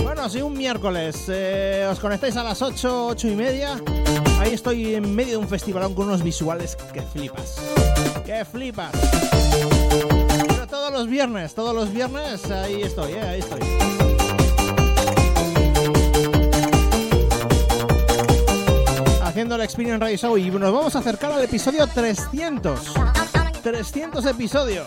[0.03, 3.81] Bueno, si un miércoles eh, os conectáis a las 8, 8 y media,
[4.41, 7.57] ahí estoy en medio de un festivalón con unos visuales que flipas.
[8.25, 8.91] Que flipas.
[10.49, 13.61] Pero todos los viernes, todos los viernes, ahí estoy, eh, ahí estoy.
[19.23, 22.93] Haciendo el Experience Radio Show y nos vamos a acercar al episodio 300.
[23.63, 24.87] 300 episodios.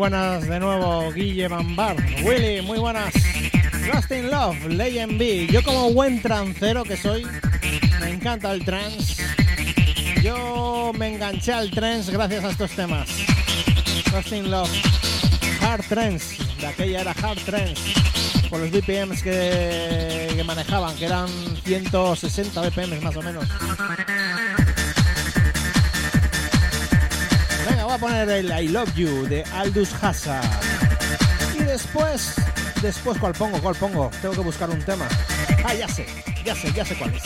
[0.00, 1.94] Buenas de nuevo, Guille Bambar.
[2.22, 3.12] Willy, muy buenas.
[3.92, 5.46] Lost in Love, Legend B.
[5.46, 7.26] Yo como buen trancero que soy,
[8.00, 9.22] me encanta el trance.
[10.22, 13.10] Yo me enganché al trance gracias a estos temas.
[14.10, 14.70] Lost in Love,
[15.60, 17.92] Hard Trance, de aquella era Hard Trance.
[18.48, 21.28] Con los BPMs que, que manejaban, que eran
[21.62, 23.44] 160 BPMs más o menos.
[28.00, 30.42] Poner el I Love You de Aldous Hazard.
[31.54, 32.34] Y después,
[32.80, 33.60] después, ¿cuál pongo?
[33.60, 34.10] ¿Cuál pongo?
[34.22, 35.06] Tengo que buscar un tema.
[35.64, 36.06] Ah, ya sé.
[36.44, 37.22] ya sé, ya sé cuál es.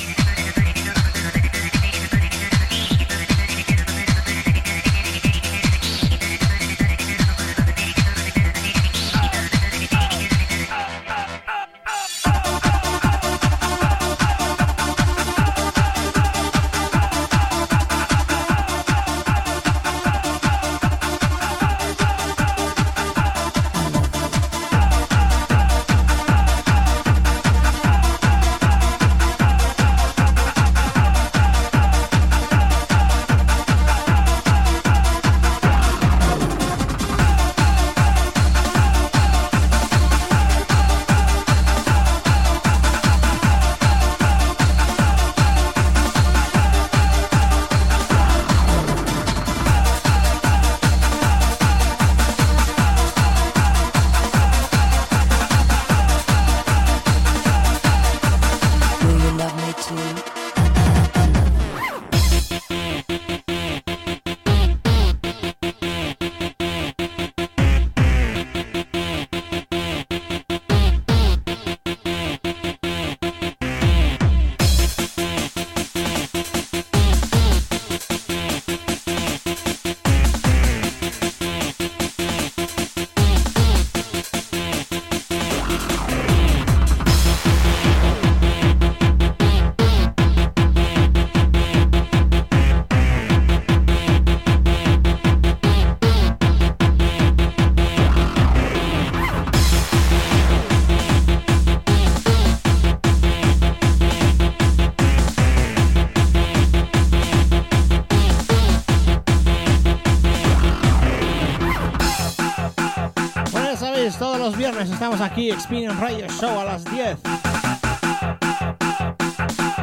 [114.45, 117.17] Los viernes estamos aquí, Experience Radio Show a las 10.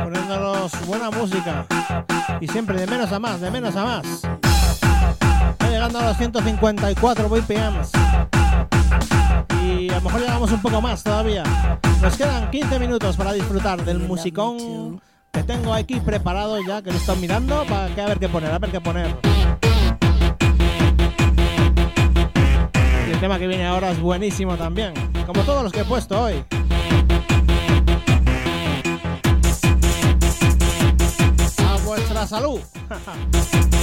[0.03, 1.65] Poniéndonos buena música.
[2.39, 4.05] Y siempre de menos a más, de menos a más.
[4.05, 7.91] Está llegando a los 154 BPMs.
[9.63, 11.43] Y a lo mejor llegamos un poco más todavía.
[11.99, 15.01] Nos quedan 15 minutos para disfrutar del musicón
[15.31, 18.51] que tengo aquí preparado ya, que lo estoy mirando, para que a ver qué poner,
[18.51, 19.30] a ver qué poner.
[23.21, 24.95] Tema que viene ahora es buenísimo también,
[25.27, 26.43] como todos los que he puesto hoy.
[31.67, 32.59] A vuestra salud.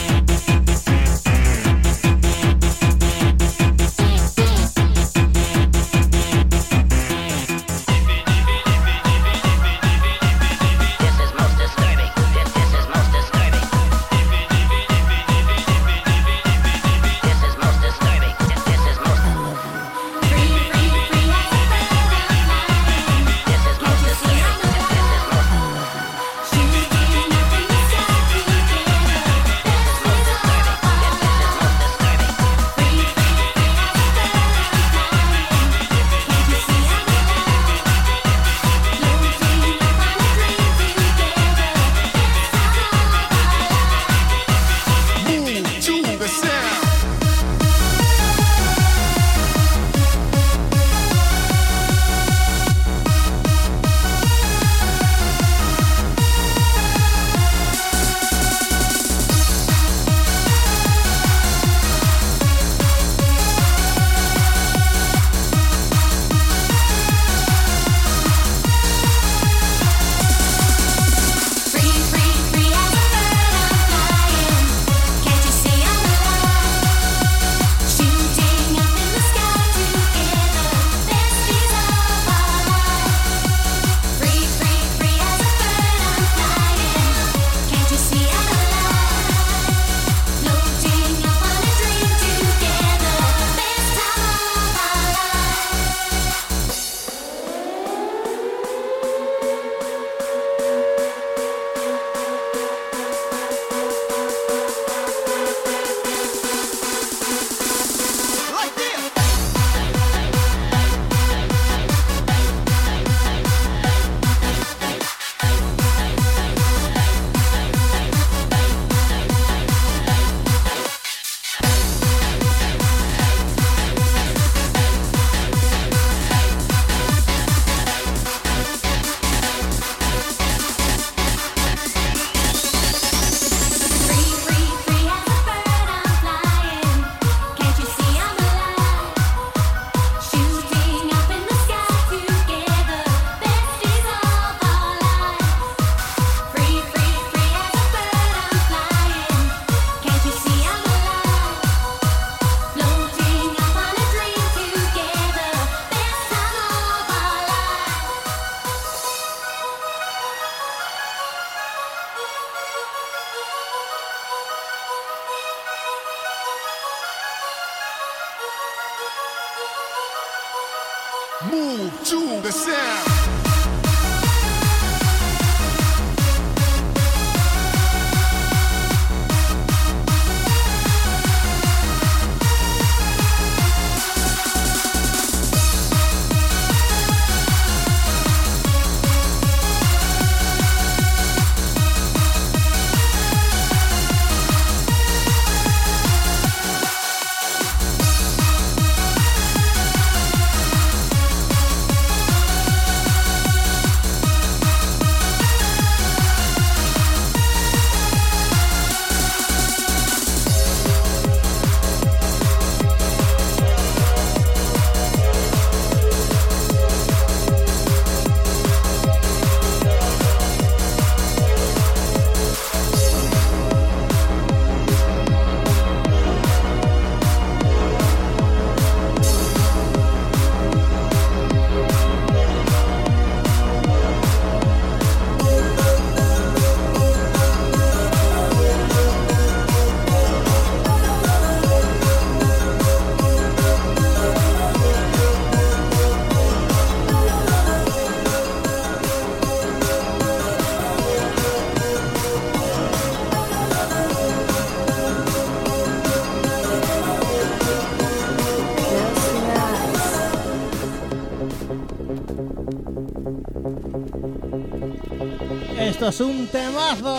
[266.08, 267.18] Es un temazo.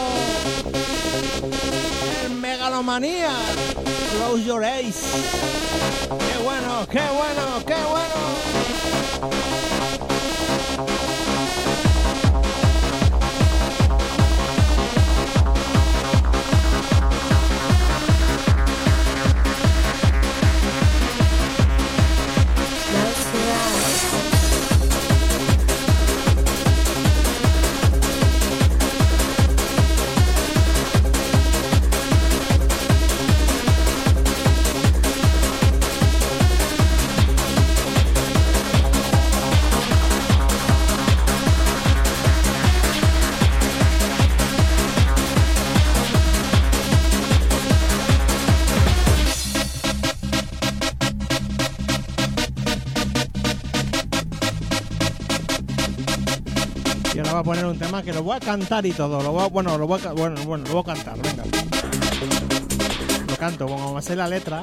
[2.24, 3.30] El megalomanía.
[4.12, 4.96] Close your eyes.
[6.10, 7.39] Qué bueno, qué bueno,
[57.80, 59.22] un tema que lo voy a cantar y todo.
[59.24, 61.44] Lo voy a- bueno, lo voy a, bueno, bueno, lo voy a cantar, venga.
[63.26, 64.62] Lo canto, como me sé la letra.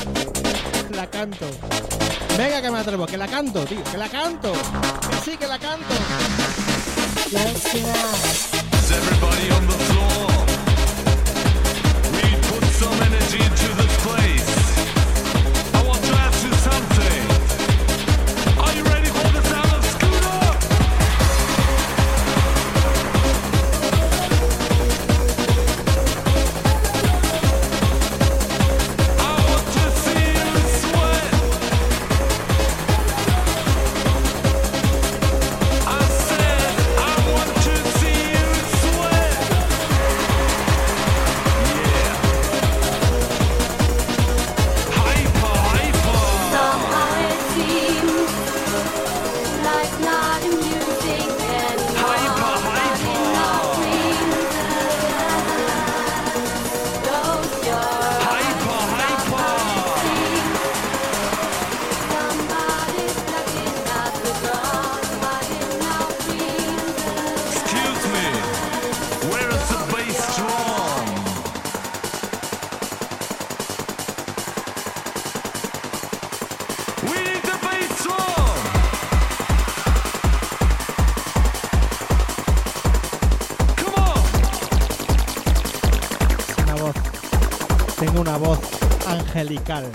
[0.96, 1.46] la canto.
[2.38, 4.50] Venga que me atrevo, que la canto, tío, que la canto.
[4.52, 5.94] Que sí, que la canto.
[89.62, 89.90] Angelical.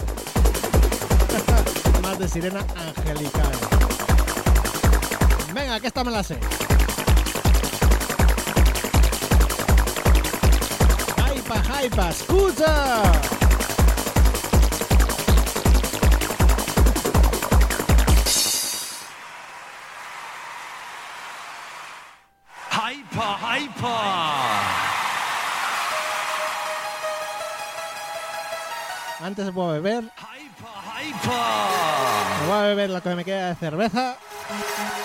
[2.01, 3.51] Más de sirena angelical.
[5.53, 6.37] Venga, que esta me la sé.
[11.33, 13.36] Hypa, hypa, escucha.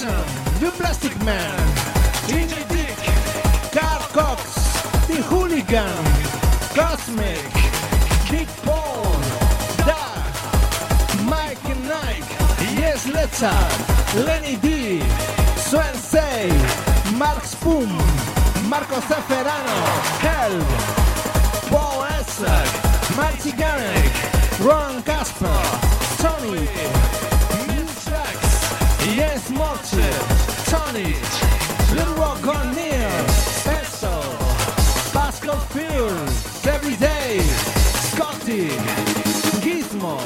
[0.00, 1.58] Mason, The Plastic Man,
[2.26, 2.96] Gingy Dick,
[3.72, 4.42] Carl Cox,
[5.06, 6.04] The Hooligan,
[6.74, 7.44] Cosmic,
[8.30, 9.04] Big Paul,
[9.84, 10.04] Da,
[11.28, 15.00] Mike and Nike, Yes Letchard, Lenny D,
[15.56, 16.48] Swensei,
[17.18, 17.88] Mark Spoon,
[18.68, 19.80] Marco Ceferano,
[20.24, 20.66] Help,
[21.68, 24.12] Paul Esser, Marty Garrick,
[24.60, 25.60] Ron Casper,
[26.22, 27.19] Tony,
[29.60, 30.08] Morche,
[30.70, 31.14] Tony,
[31.94, 33.24] Little Rock O'Neill,
[33.62, 34.22] Peso,
[35.12, 37.40] Pascal Fields, Everyday,
[38.10, 38.68] Scotty,
[39.60, 40.18] Gizmo,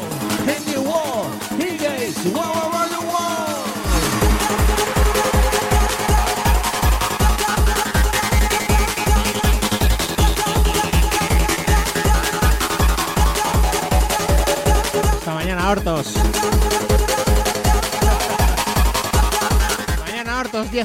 [0.47, 1.27] Henry Wall,
[1.59, 3.35] Higgins, Wow Wow Wow Wow.
[15.19, 16.34] Hasta mañana, Hortos.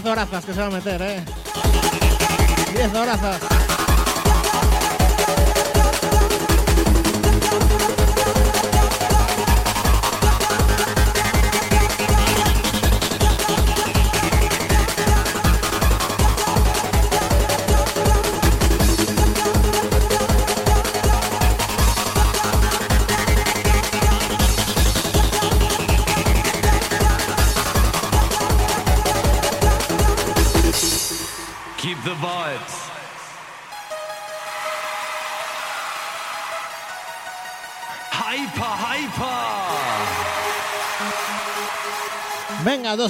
[0.02, 1.26] 10 horazas que se va a meter, eh.
[2.74, 3.49] 10 horazas.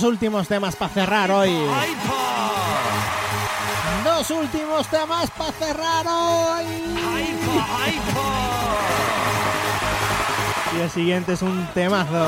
[0.10, 1.56] Últimos temas para cerrar hoy.
[4.04, 6.66] Dos últimos temas para cerrar hoy.
[10.76, 12.28] Y el siguiente es un temazo.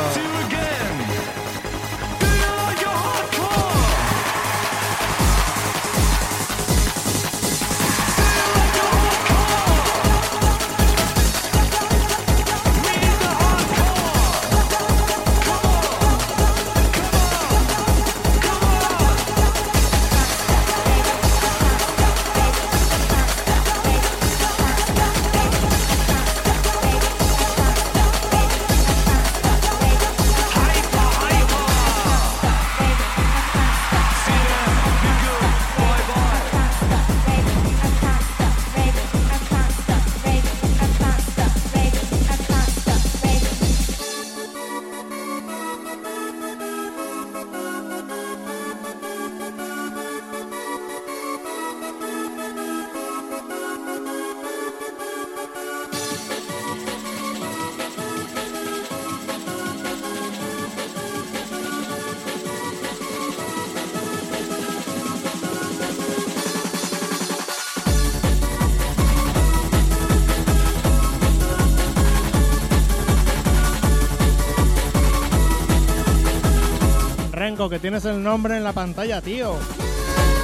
[77.70, 79.56] Que tienes el nombre en la pantalla, tío.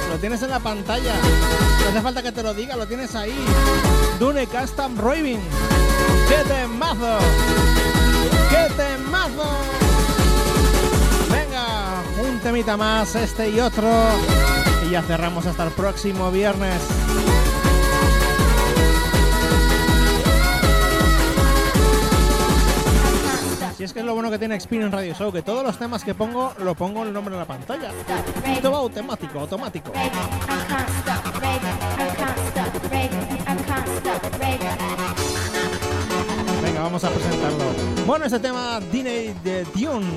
[0.08, 1.14] Lo tienes en la pantalla.
[1.82, 3.34] No hace falta que te lo diga, lo tienes ahí.
[4.20, 5.40] Dune Custom Raving.
[6.28, 7.18] ¡Qué temazo!
[8.50, 9.50] ¡Qué temazo!
[11.28, 13.90] Venga, un temita más, este y otro.
[14.86, 16.80] Y ya cerramos hasta el próximo viernes.
[23.78, 26.02] Si es que es lo bueno que tiene Experience Radio Show, que todos los temas
[26.02, 27.92] que pongo lo pongo el nombre en la pantalla.
[28.44, 29.92] Esto va automático, automático.
[36.60, 37.64] Venga, vamos a presentarlo.
[38.04, 40.10] Bueno, este tema Dine de Dune,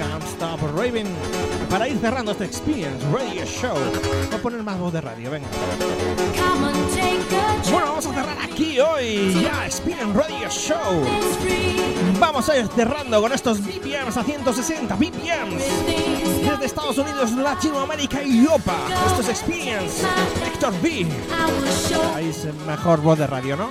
[0.00, 1.14] Can't Stop Raving.
[1.68, 3.76] Para ir cerrando este Experience Radio Show.
[4.30, 5.48] Voy a poner más voz de radio, venga.
[7.70, 9.42] Bueno, vamos a cerrar aquí hoy.
[9.42, 11.04] Ya, Experience Radio Show.
[12.24, 15.62] Vamos a ir cerrando con estos BPMs a 160 BPMs.
[16.42, 18.78] Desde Estados Unidos, Latinoamérica y Europa.
[19.08, 20.02] Esto es Experience.
[20.46, 21.06] Héctor B.
[22.14, 23.68] Ahí es mejor voz de radio, ¿no?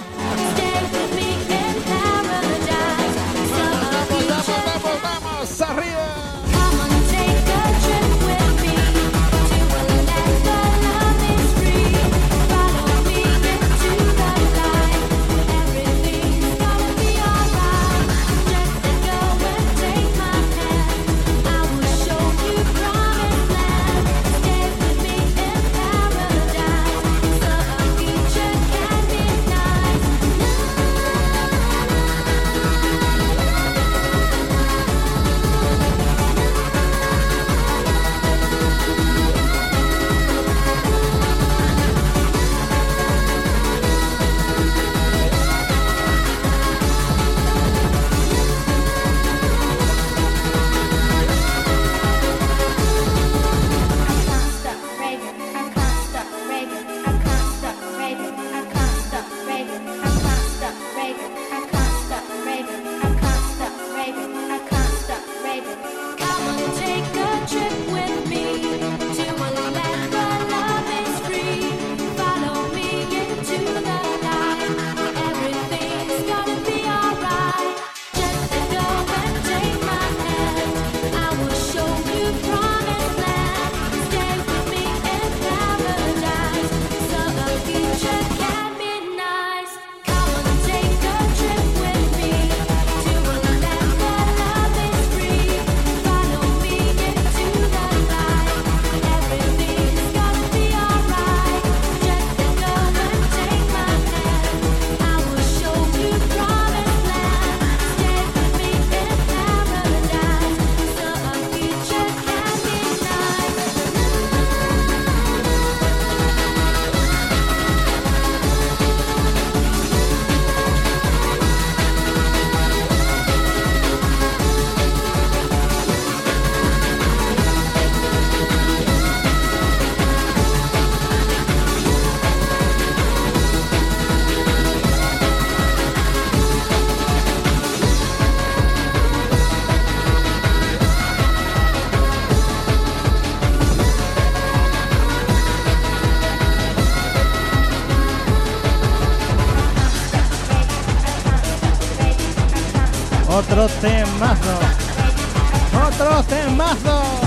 [156.44, 157.24] Temazo.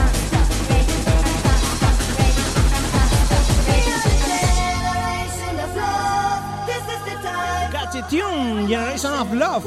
[8.69, 9.65] Generation of Love.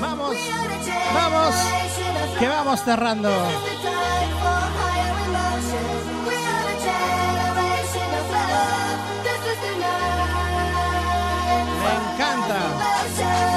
[0.00, 0.36] Vamos,
[1.14, 1.54] vamos,
[2.38, 3.71] que vamos cerrando.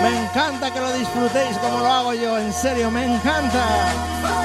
[0.06, 4.45] Me encanta que lo disfrutéis como lo hago yo, en serio, me encanta.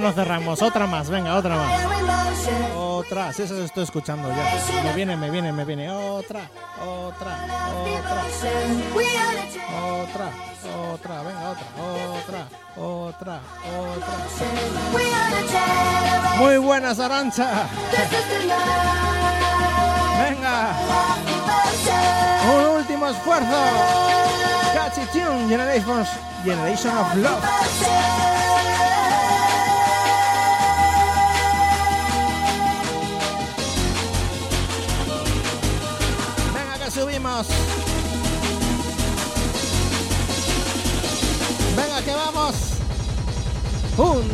[0.00, 0.62] no cerramos.
[0.62, 1.72] Otra más, venga, otra más.
[2.76, 4.82] Otra, sí, eso estoy escuchando ya.
[4.84, 5.90] Me viene, me viene, me viene.
[5.90, 6.48] Otra,
[6.80, 7.38] otra,
[7.74, 8.24] otra.
[10.00, 10.30] Otra,
[10.92, 11.66] otra, venga, otra,
[12.16, 13.40] otra, otra,
[13.78, 14.14] otra.
[16.38, 17.68] Muy buenas, Arancha.
[20.22, 20.76] Venga.
[22.54, 23.56] Un último esfuerzo.
[24.74, 26.06] Catchy Tune, Generation,
[26.44, 27.77] Generation of Love.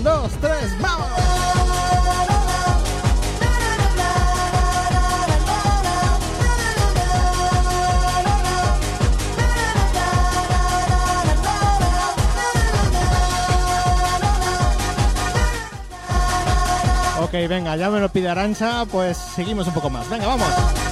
[0.05, 1.06] Dos, tres, vamos.
[17.20, 20.09] Ok, venga, ya me lo pide Arancha, pues seguimos un poco más.
[20.10, 20.84] Venga, vamos.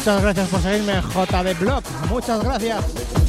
[0.00, 1.82] Muchas gracias por seguirme JD Blog.
[2.08, 3.19] Muchas gracias.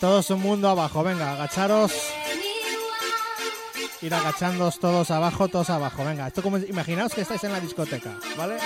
[0.00, 1.04] Todos un mundo abajo.
[1.04, 1.92] Venga, agacharos.
[4.00, 6.04] Ir agachándoos todos abajo, todos abajo.
[6.04, 8.56] Venga, esto como imaginaos que estáis en la discoteca, ¿vale?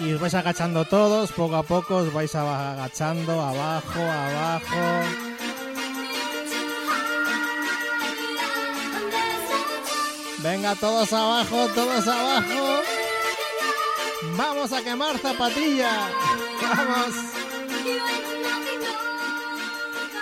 [0.00, 4.76] Y os vais agachando todos, poco a poco os vais agachando, abajo, abajo.
[10.38, 12.91] Venga, todos abajo, todos abajo.
[14.36, 16.10] Vamos a quemar zapatilla.
[16.62, 17.14] Vamos.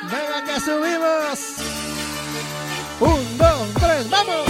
[0.02, 1.56] Venga, que subimos.
[3.00, 4.49] Un, dos, tres, vamos.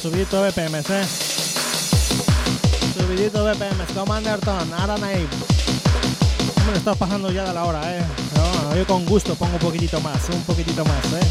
[0.00, 0.52] Subidito, eh.
[2.96, 5.26] Subidito BPMs, Commanderton, Aranave.
[6.56, 8.04] Hombre, estamos pasando ya de la hora, eh.
[8.34, 11.26] Bueno, yo con gusto pongo un poquitito más, un poquitito más, eh.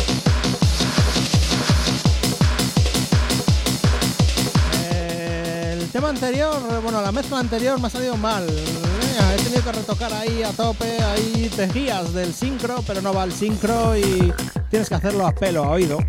[5.80, 8.45] El tema anterior, bueno, la mezcla anterior me ha salido mal.
[8.48, 13.23] He tenido que retocar ahí a tope, ahí te guías del sincro, pero no va
[13.23, 14.34] el sincro y
[14.69, 15.99] tienes que hacerlo a pelo, a oído.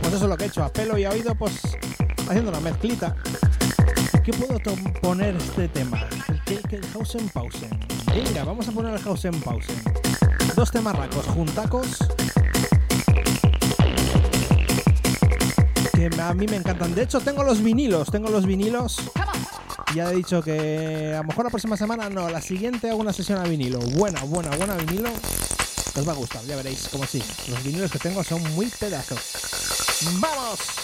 [0.00, 1.52] Pues eso es lo que he hecho, a pelo y a oído, pues
[2.28, 3.16] haciendo una mezclita.
[4.24, 4.58] ¿Qué puedo
[5.00, 6.06] poner este tema?
[6.46, 7.70] ¿Qué, qué, Hausen Pausen.
[8.06, 9.76] Venga, vamos a poner el Hausen Pausen.
[10.54, 11.86] Dos temarracos juntacos.
[15.92, 16.94] Que a mí me encantan.
[16.94, 19.10] De hecho, tengo los vinilos, tengo los vinilos.
[19.94, 23.12] Ya he dicho que a lo mejor la próxima semana no, la siguiente hago una
[23.12, 23.78] sesión a vinilo.
[23.78, 25.10] Buena, buena, buena vinilo.
[25.94, 27.22] Os va a gustar, ya veréis como sí.
[27.48, 29.18] Los vinilos que tengo son muy pedazos.
[30.20, 30.81] ¡Vamos!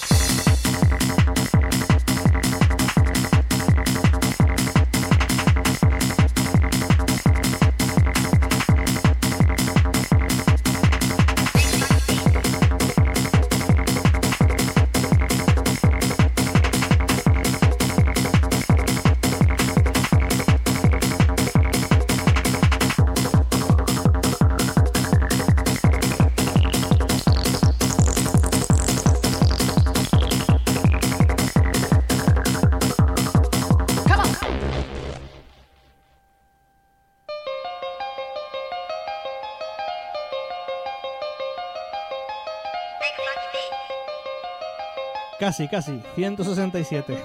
[45.49, 46.03] Casi, casi.
[46.15, 47.25] 167.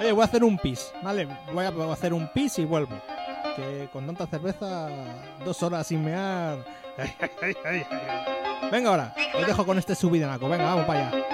[0.00, 1.26] Oye, voy a hacer un pis, ¿vale?
[1.52, 2.94] Voy a, voy a hacer un pis y vuelvo.
[3.56, 4.88] Que con tanta cerveza,
[5.44, 6.58] dos horas sin mear.
[8.70, 10.48] Venga ahora, os dejo con este subidonaco.
[10.48, 11.33] Venga, vamos para allá.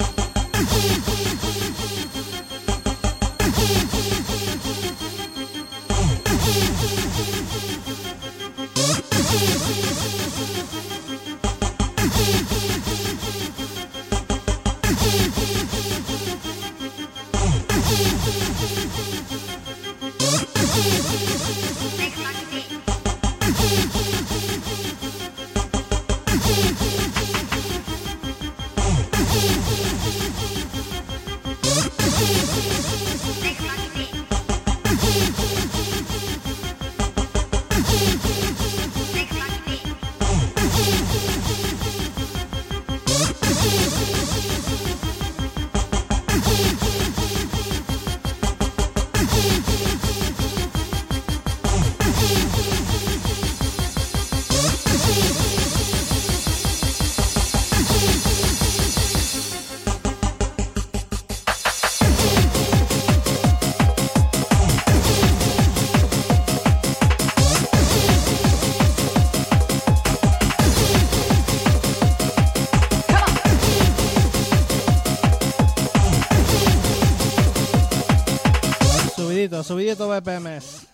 [79.91, 80.87] Subidito BPMs.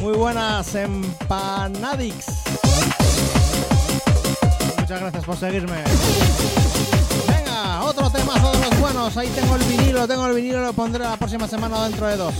[0.00, 2.26] Muy buenas, Empanadix.
[4.80, 5.84] Muchas gracias por seguirme.
[7.28, 9.16] Venga, otro temazo de los buenos.
[9.16, 12.34] Ahí tengo el vinilo, tengo el vinilo, lo pondré la próxima semana dentro de dos.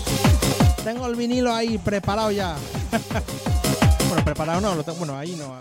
[0.83, 2.57] Tengo el vinilo ahí preparado ya.
[4.09, 5.61] bueno, preparado no, lo tengo, bueno, ahí no.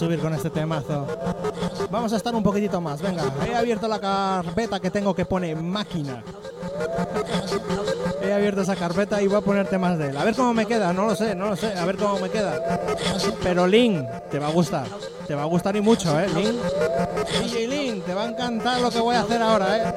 [0.00, 1.06] Subir con este temazo.
[1.90, 3.02] Vamos a estar un poquitito más.
[3.02, 6.24] Venga, he abierto la carpeta que tengo que pone máquina.
[8.22, 10.16] He abierto esa carpeta y voy a poner temas de él.
[10.16, 11.74] A ver cómo me queda, no lo sé, no lo sé.
[11.74, 12.80] A ver cómo me queda.
[13.42, 14.86] Pero Link, te va a gustar.
[15.26, 16.28] Te va a gustar y mucho, ¿eh?
[16.34, 16.56] Link.
[17.42, 19.94] DJ Link, te va a encantar lo que voy a hacer ahora, ¿eh?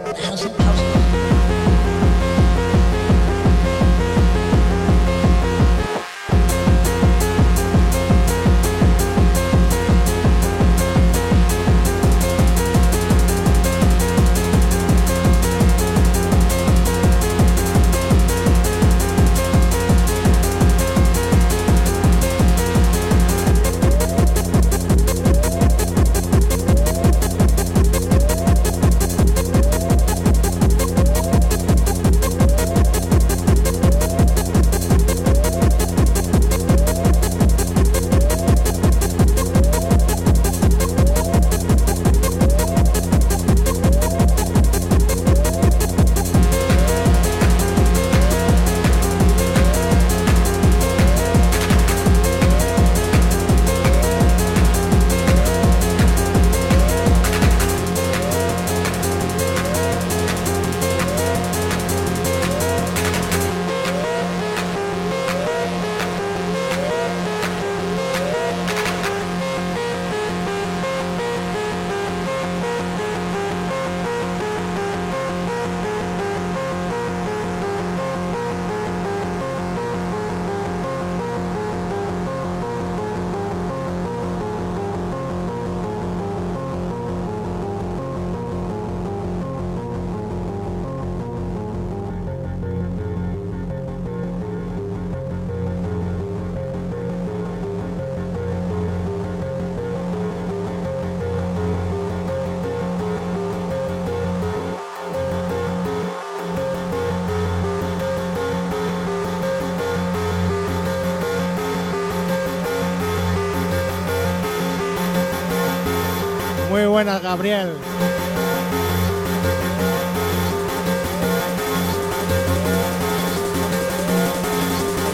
[117.34, 117.74] Gabriel.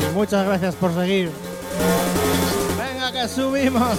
[0.01, 1.31] Y muchas gracias por seguir.
[2.77, 3.97] Venga, que subimos.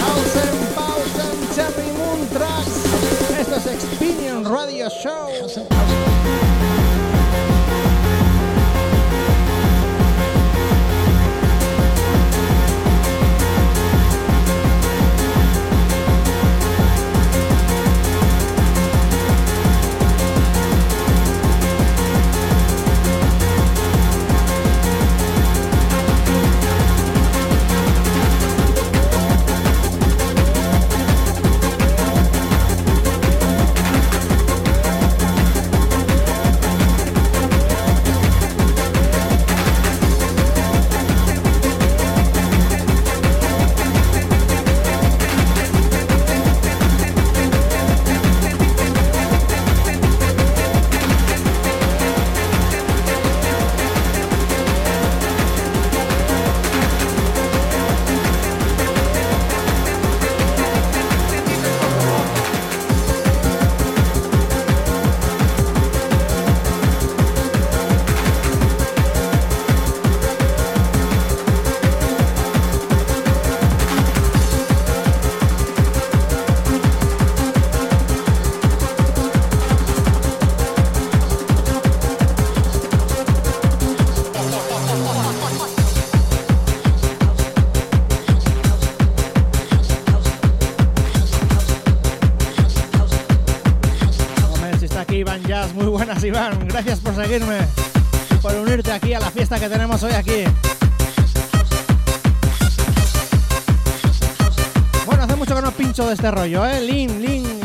[0.00, 3.38] Pausen, pausen, Cherry Moon Tracks.
[3.40, 5.28] Esto es Experience Radio Show.
[96.48, 97.58] Gracias por seguirme
[98.40, 100.44] por unirte aquí a la fiesta que tenemos hoy aquí.
[105.04, 106.80] Bueno, hace mucho que no pincho de este rollo, ¿eh?
[106.80, 107.60] Lin, Lin.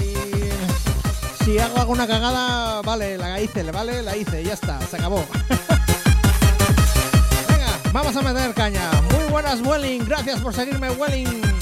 [1.43, 4.01] Si hago alguna cagada, vale, la hice, ¿vale?
[4.01, 5.25] La hice, ya está, se acabó.
[7.47, 8.91] Venga, vamos a meter caña.
[9.13, 11.54] Muy buenas, Welling, gracias por seguirme, Welling.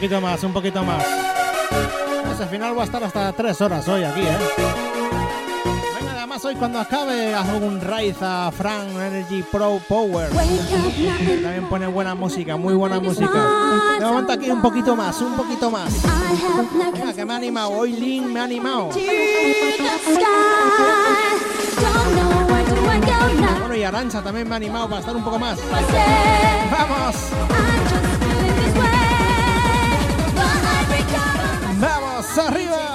[0.00, 1.04] Poquito más, un poquito más.
[2.24, 4.38] Pues al final voy a estar hasta tres horas hoy aquí, ¿eh?
[5.98, 10.30] Venga, además hoy cuando acabe hago un raid a Frank Energy Pro Power.
[10.30, 13.30] También pone buena música, muy buena música.
[13.98, 15.92] De momento aquí un poquito más, un poquito más.
[16.94, 17.68] Venga, que me ha animado.
[17.68, 18.88] Hoy Lin me ha animado.
[23.58, 25.58] Bueno, y Arancha también me ha animado para estar un poco más.
[26.70, 27.16] ¡Vamos!
[32.38, 32.89] Arriba!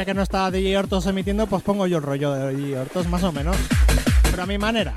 [0.00, 3.06] Ya que no está DJ Hortos emitiendo, pues pongo yo el rollo de DJ Hortos,
[3.08, 3.54] más o menos.
[4.30, 4.94] Pero a mi manera.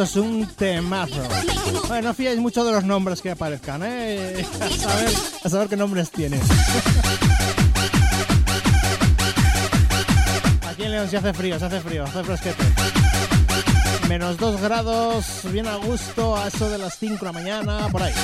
[0.00, 1.22] Esto es un temazo.
[1.86, 4.46] Bueno, no fiáis mucho de los nombres que aparezcan, ¿eh?
[4.58, 5.10] A saber,
[5.44, 6.40] a saber qué nombres tiene.
[10.66, 12.64] Aquí en León se hace frío, se hace frío, hace fresquete.
[14.08, 18.02] Menos 2 grados, bien a gusto, a eso de las 5 de la mañana, por
[18.02, 18.14] ahí.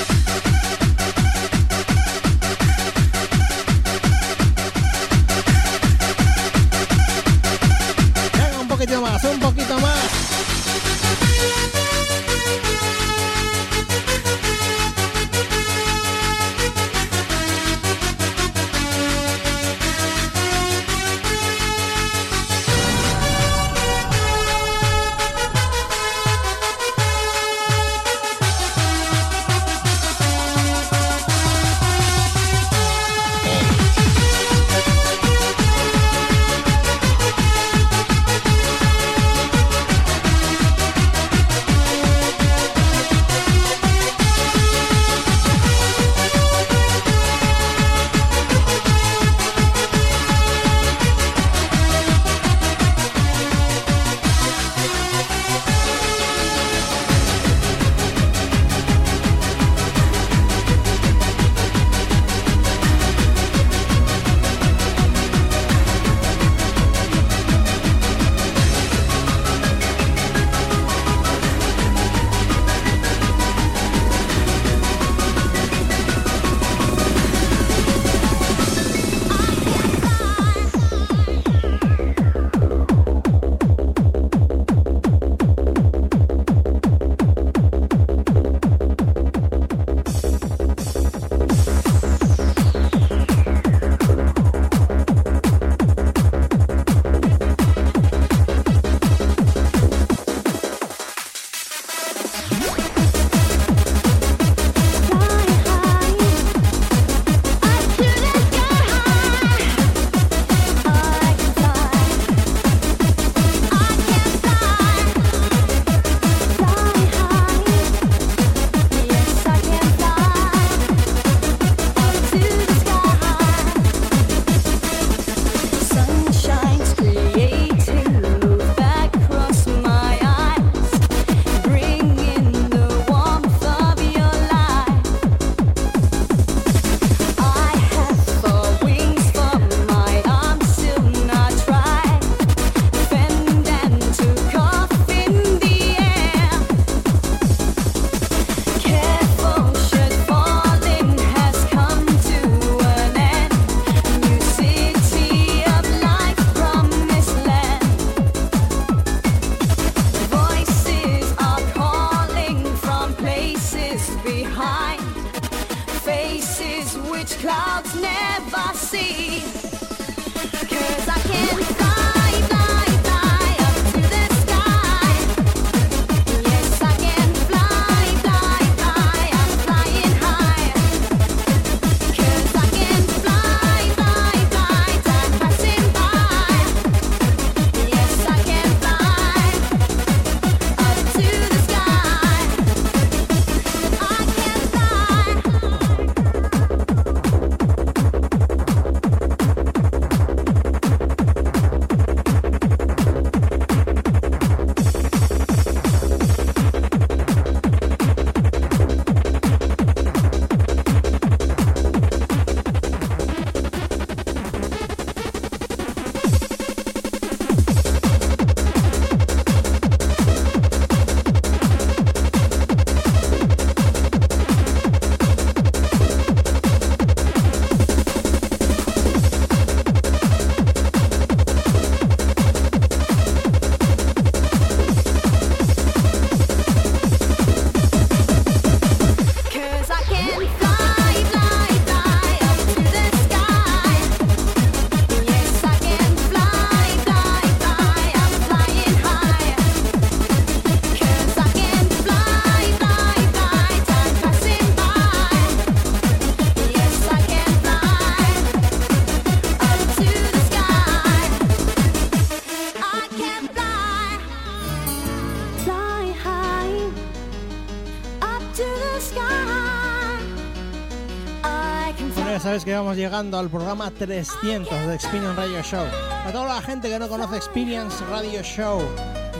[272.56, 275.84] Sabes que vamos llegando al programa 300 de Experience Radio Show.
[276.24, 278.80] A toda la gente que no conoce Experience Radio Show,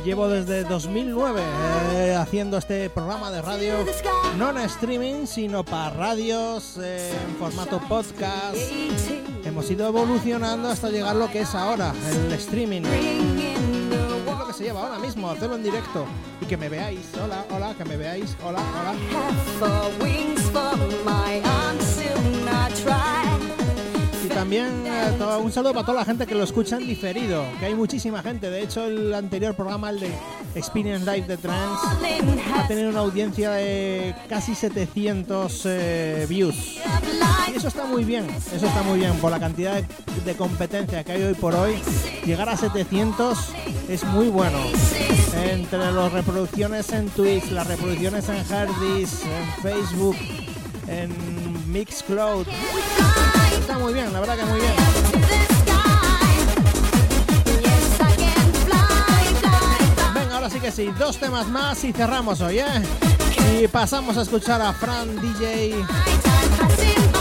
[0.05, 1.41] llevo desde 2009
[1.95, 3.73] eh, haciendo este programa de radio,
[4.37, 8.59] no en streaming, sino para radios, eh, en formato podcast.
[9.47, 12.83] Hemos ido evolucionando hasta llegar a lo que es ahora, el streaming.
[14.57, 16.07] Se lleva ahora mismo, hacerlo en directo
[16.41, 17.01] y que me veáis.
[17.23, 18.35] Hola, hola, que me veáis.
[18.43, 18.95] Hola, hola.
[24.25, 25.13] Y también eh,
[25.43, 28.49] un saludo para toda la gente que lo escucha en diferido, que hay muchísima gente.
[28.49, 30.11] De hecho, el anterior programa, el de
[30.55, 31.79] Experience Live de Trans,
[32.55, 36.79] ha tenido una audiencia de casi 700 eh, views.
[37.53, 39.13] Y eso está muy bien, eso está muy bien.
[39.19, 39.87] Por la cantidad de,
[40.25, 41.75] de competencia que hay hoy por hoy,
[42.25, 43.53] llegar a 700
[43.89, 44.59] es muy bueno.
[45.35, 50.17] Entre las reproducciones en Twitch, las reproducciones en Herdis, en Facebook,
[50.89, 52.47] en Mixcloud.
[53.61, 54.73] Está muy bien, la verdad que muy bien.
[60.15, 63.63] Venga, ahora sí que sí, dos temas más y cerramos hoy, ¿eh?
[63.63, 65.75] Y pasamos a escuchar a Fran DJ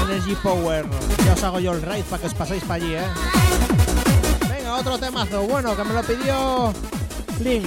[0.03, 0.85] Energy Power.
[1.25, 3.34] Ya os hago yo el raid para que os paséis para allí, ¿eh?
[4.77, 6.73] Otro temazo, bueno, que me lo pidió
[7.39, 7.65] Link.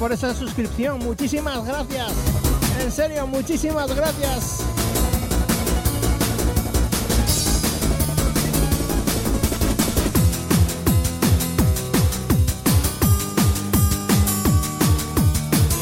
[0.00, 0.98] Por esa suscripción.
[1.00, 2.10] Muchísimas gracias.
[2.80, 4.64] En serio, muchísimas gracias.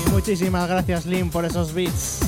[0.05, 2.19] Y muchísimas gracias, Lynn, por esos beats.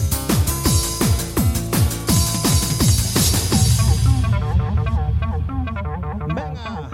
[6.29, 6.89] Venga,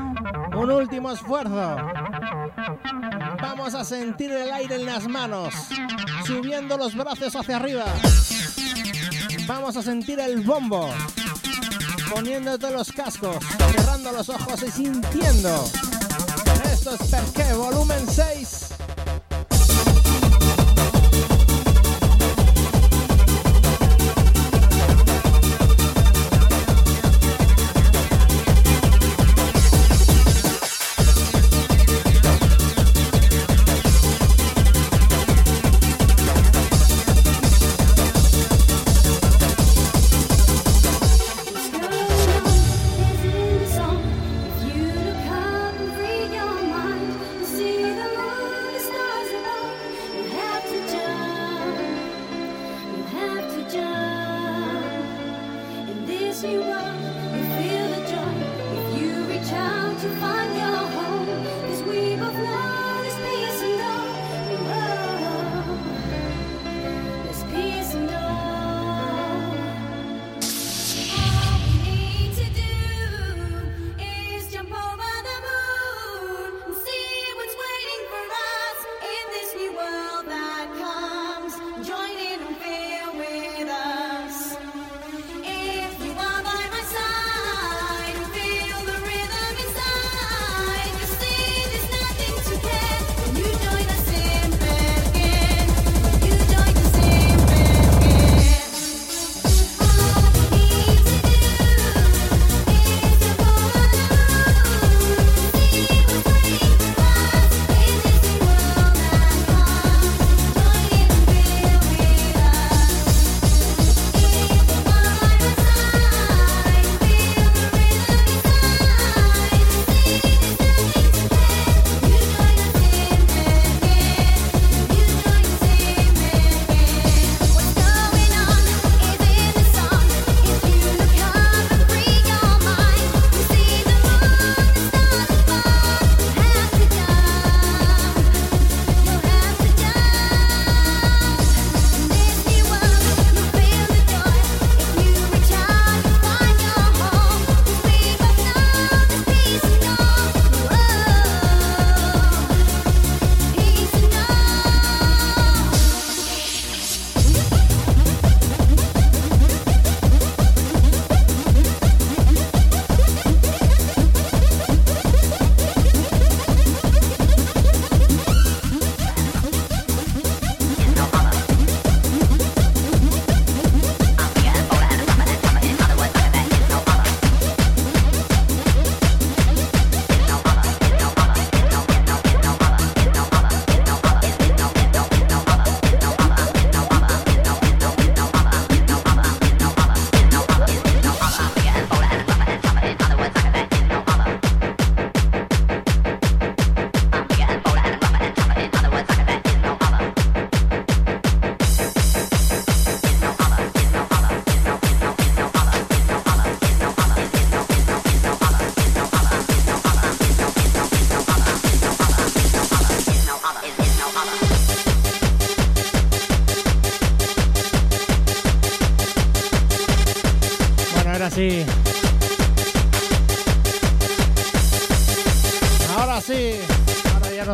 [0.57, 1.96] un último esfuerzo.
[3.77, 5.53] A sentir el aire en las manos,
[6.25, 7.85] subiendo los brazos hacia arriba.
[9.47, 10.89] Vamos a sentir el bombo,
[12.09, 13.37] poniéndote los cascos,
[13.73, 15.71] cerrando los ojos y sintiendo.
[16.73, 18.66] Esto es Perqué, volumen 6.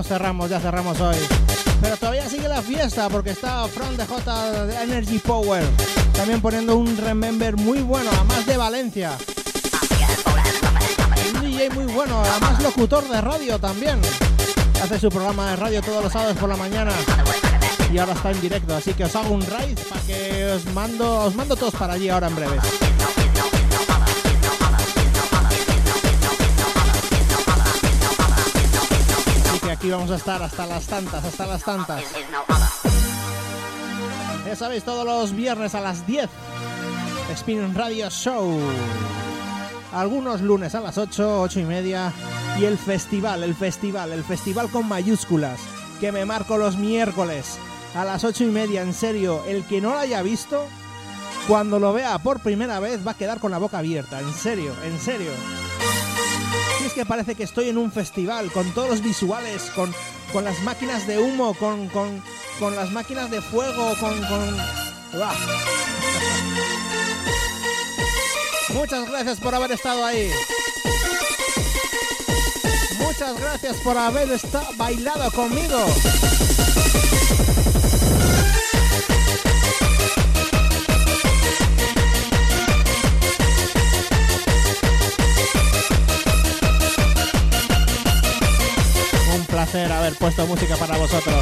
[0.03, 1.17] Cerramos, ya cerramos hoy.
[1.81, 5.65] Pero todavía sigue la fiesta porque está Fran de J de Energy Power.
[6.13, 9.13] También poniendo un remember muy bueno, además de Valencia.
[11.35, 14.01] Un DJ muy bueno, además locutor de radio también.
[14.83, 16.93] Hace su programa de radio todos los sábados por la mañana.
[17.93, 21.25] Y ahora está en directo, así que os hago un raid para que os mando,
[21.25, 22.59] os mando todos para allí ahora en breve.
[29.73, 32.05] Aquí vamos a estar hasta las tantas, hasta las tantas.
[34.47, 36.29] Ya sabéis, todos los viernes a las 10,
[37.33, 38.59] Spin Radio Show.
[39.93, 42.13] Algunos lunes a las 8, 8 y media.
[42.59, 45.59] Y el festival, el festival, el festival con mayúsculas,
[46.01, 47.59] que me marco los miércoles
[47.95, 48.83] a las 8 y media.
[48.83, 50.67] En serio, el que no lo haya visto,
[51.49, 54.21] cuando lo vea por primera vez va a quedar con la boca abierta.
[54.21, 55.31] En serio, en serio.
[56.85, 59.95] Es que parece que estoy en un festival con todos los visuales, con,
[60.33, 62.23] con las máquinas de humo, con, con,
[62.59, 64.19] con las máquinas de fuego, con...
[64.27, 64.57] con...
[68.75, 70.31] Muchas gracias por haber estado ahí.
[72.99, 74.29] Muchas gracias por haber
[74.77, 75.87] bailado conmigo.
[89.75, 91.35] Haber puesto música para vosotros.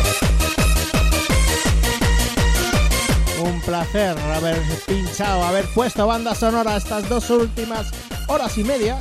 [3.42, 7.88] Un placer haber pinchado, haber puesto banda sonora estas dos últimas
[8.28, 8.96] horas y media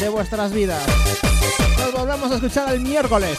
[0.00, 0.82] de vuestras vidas.
[1.78, 3.36] Nos volvemos a escuchar el miércoles.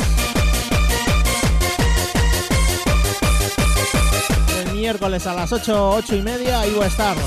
[4.60, 7.18] El miércoles a las 8, 8 y media ahí a estar.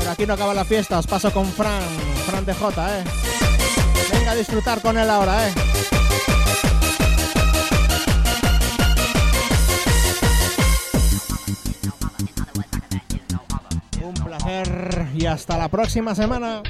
[0.00, 1.82] Pero aquí no acaba la fiesta, os paso con Fran,
[2.26, 3.04] Fran de J, eh.
[4.12, 5.73] Venga a disfrutar con él ahora, eh.
[15.24, 16.62] Y hasta la próxima semana.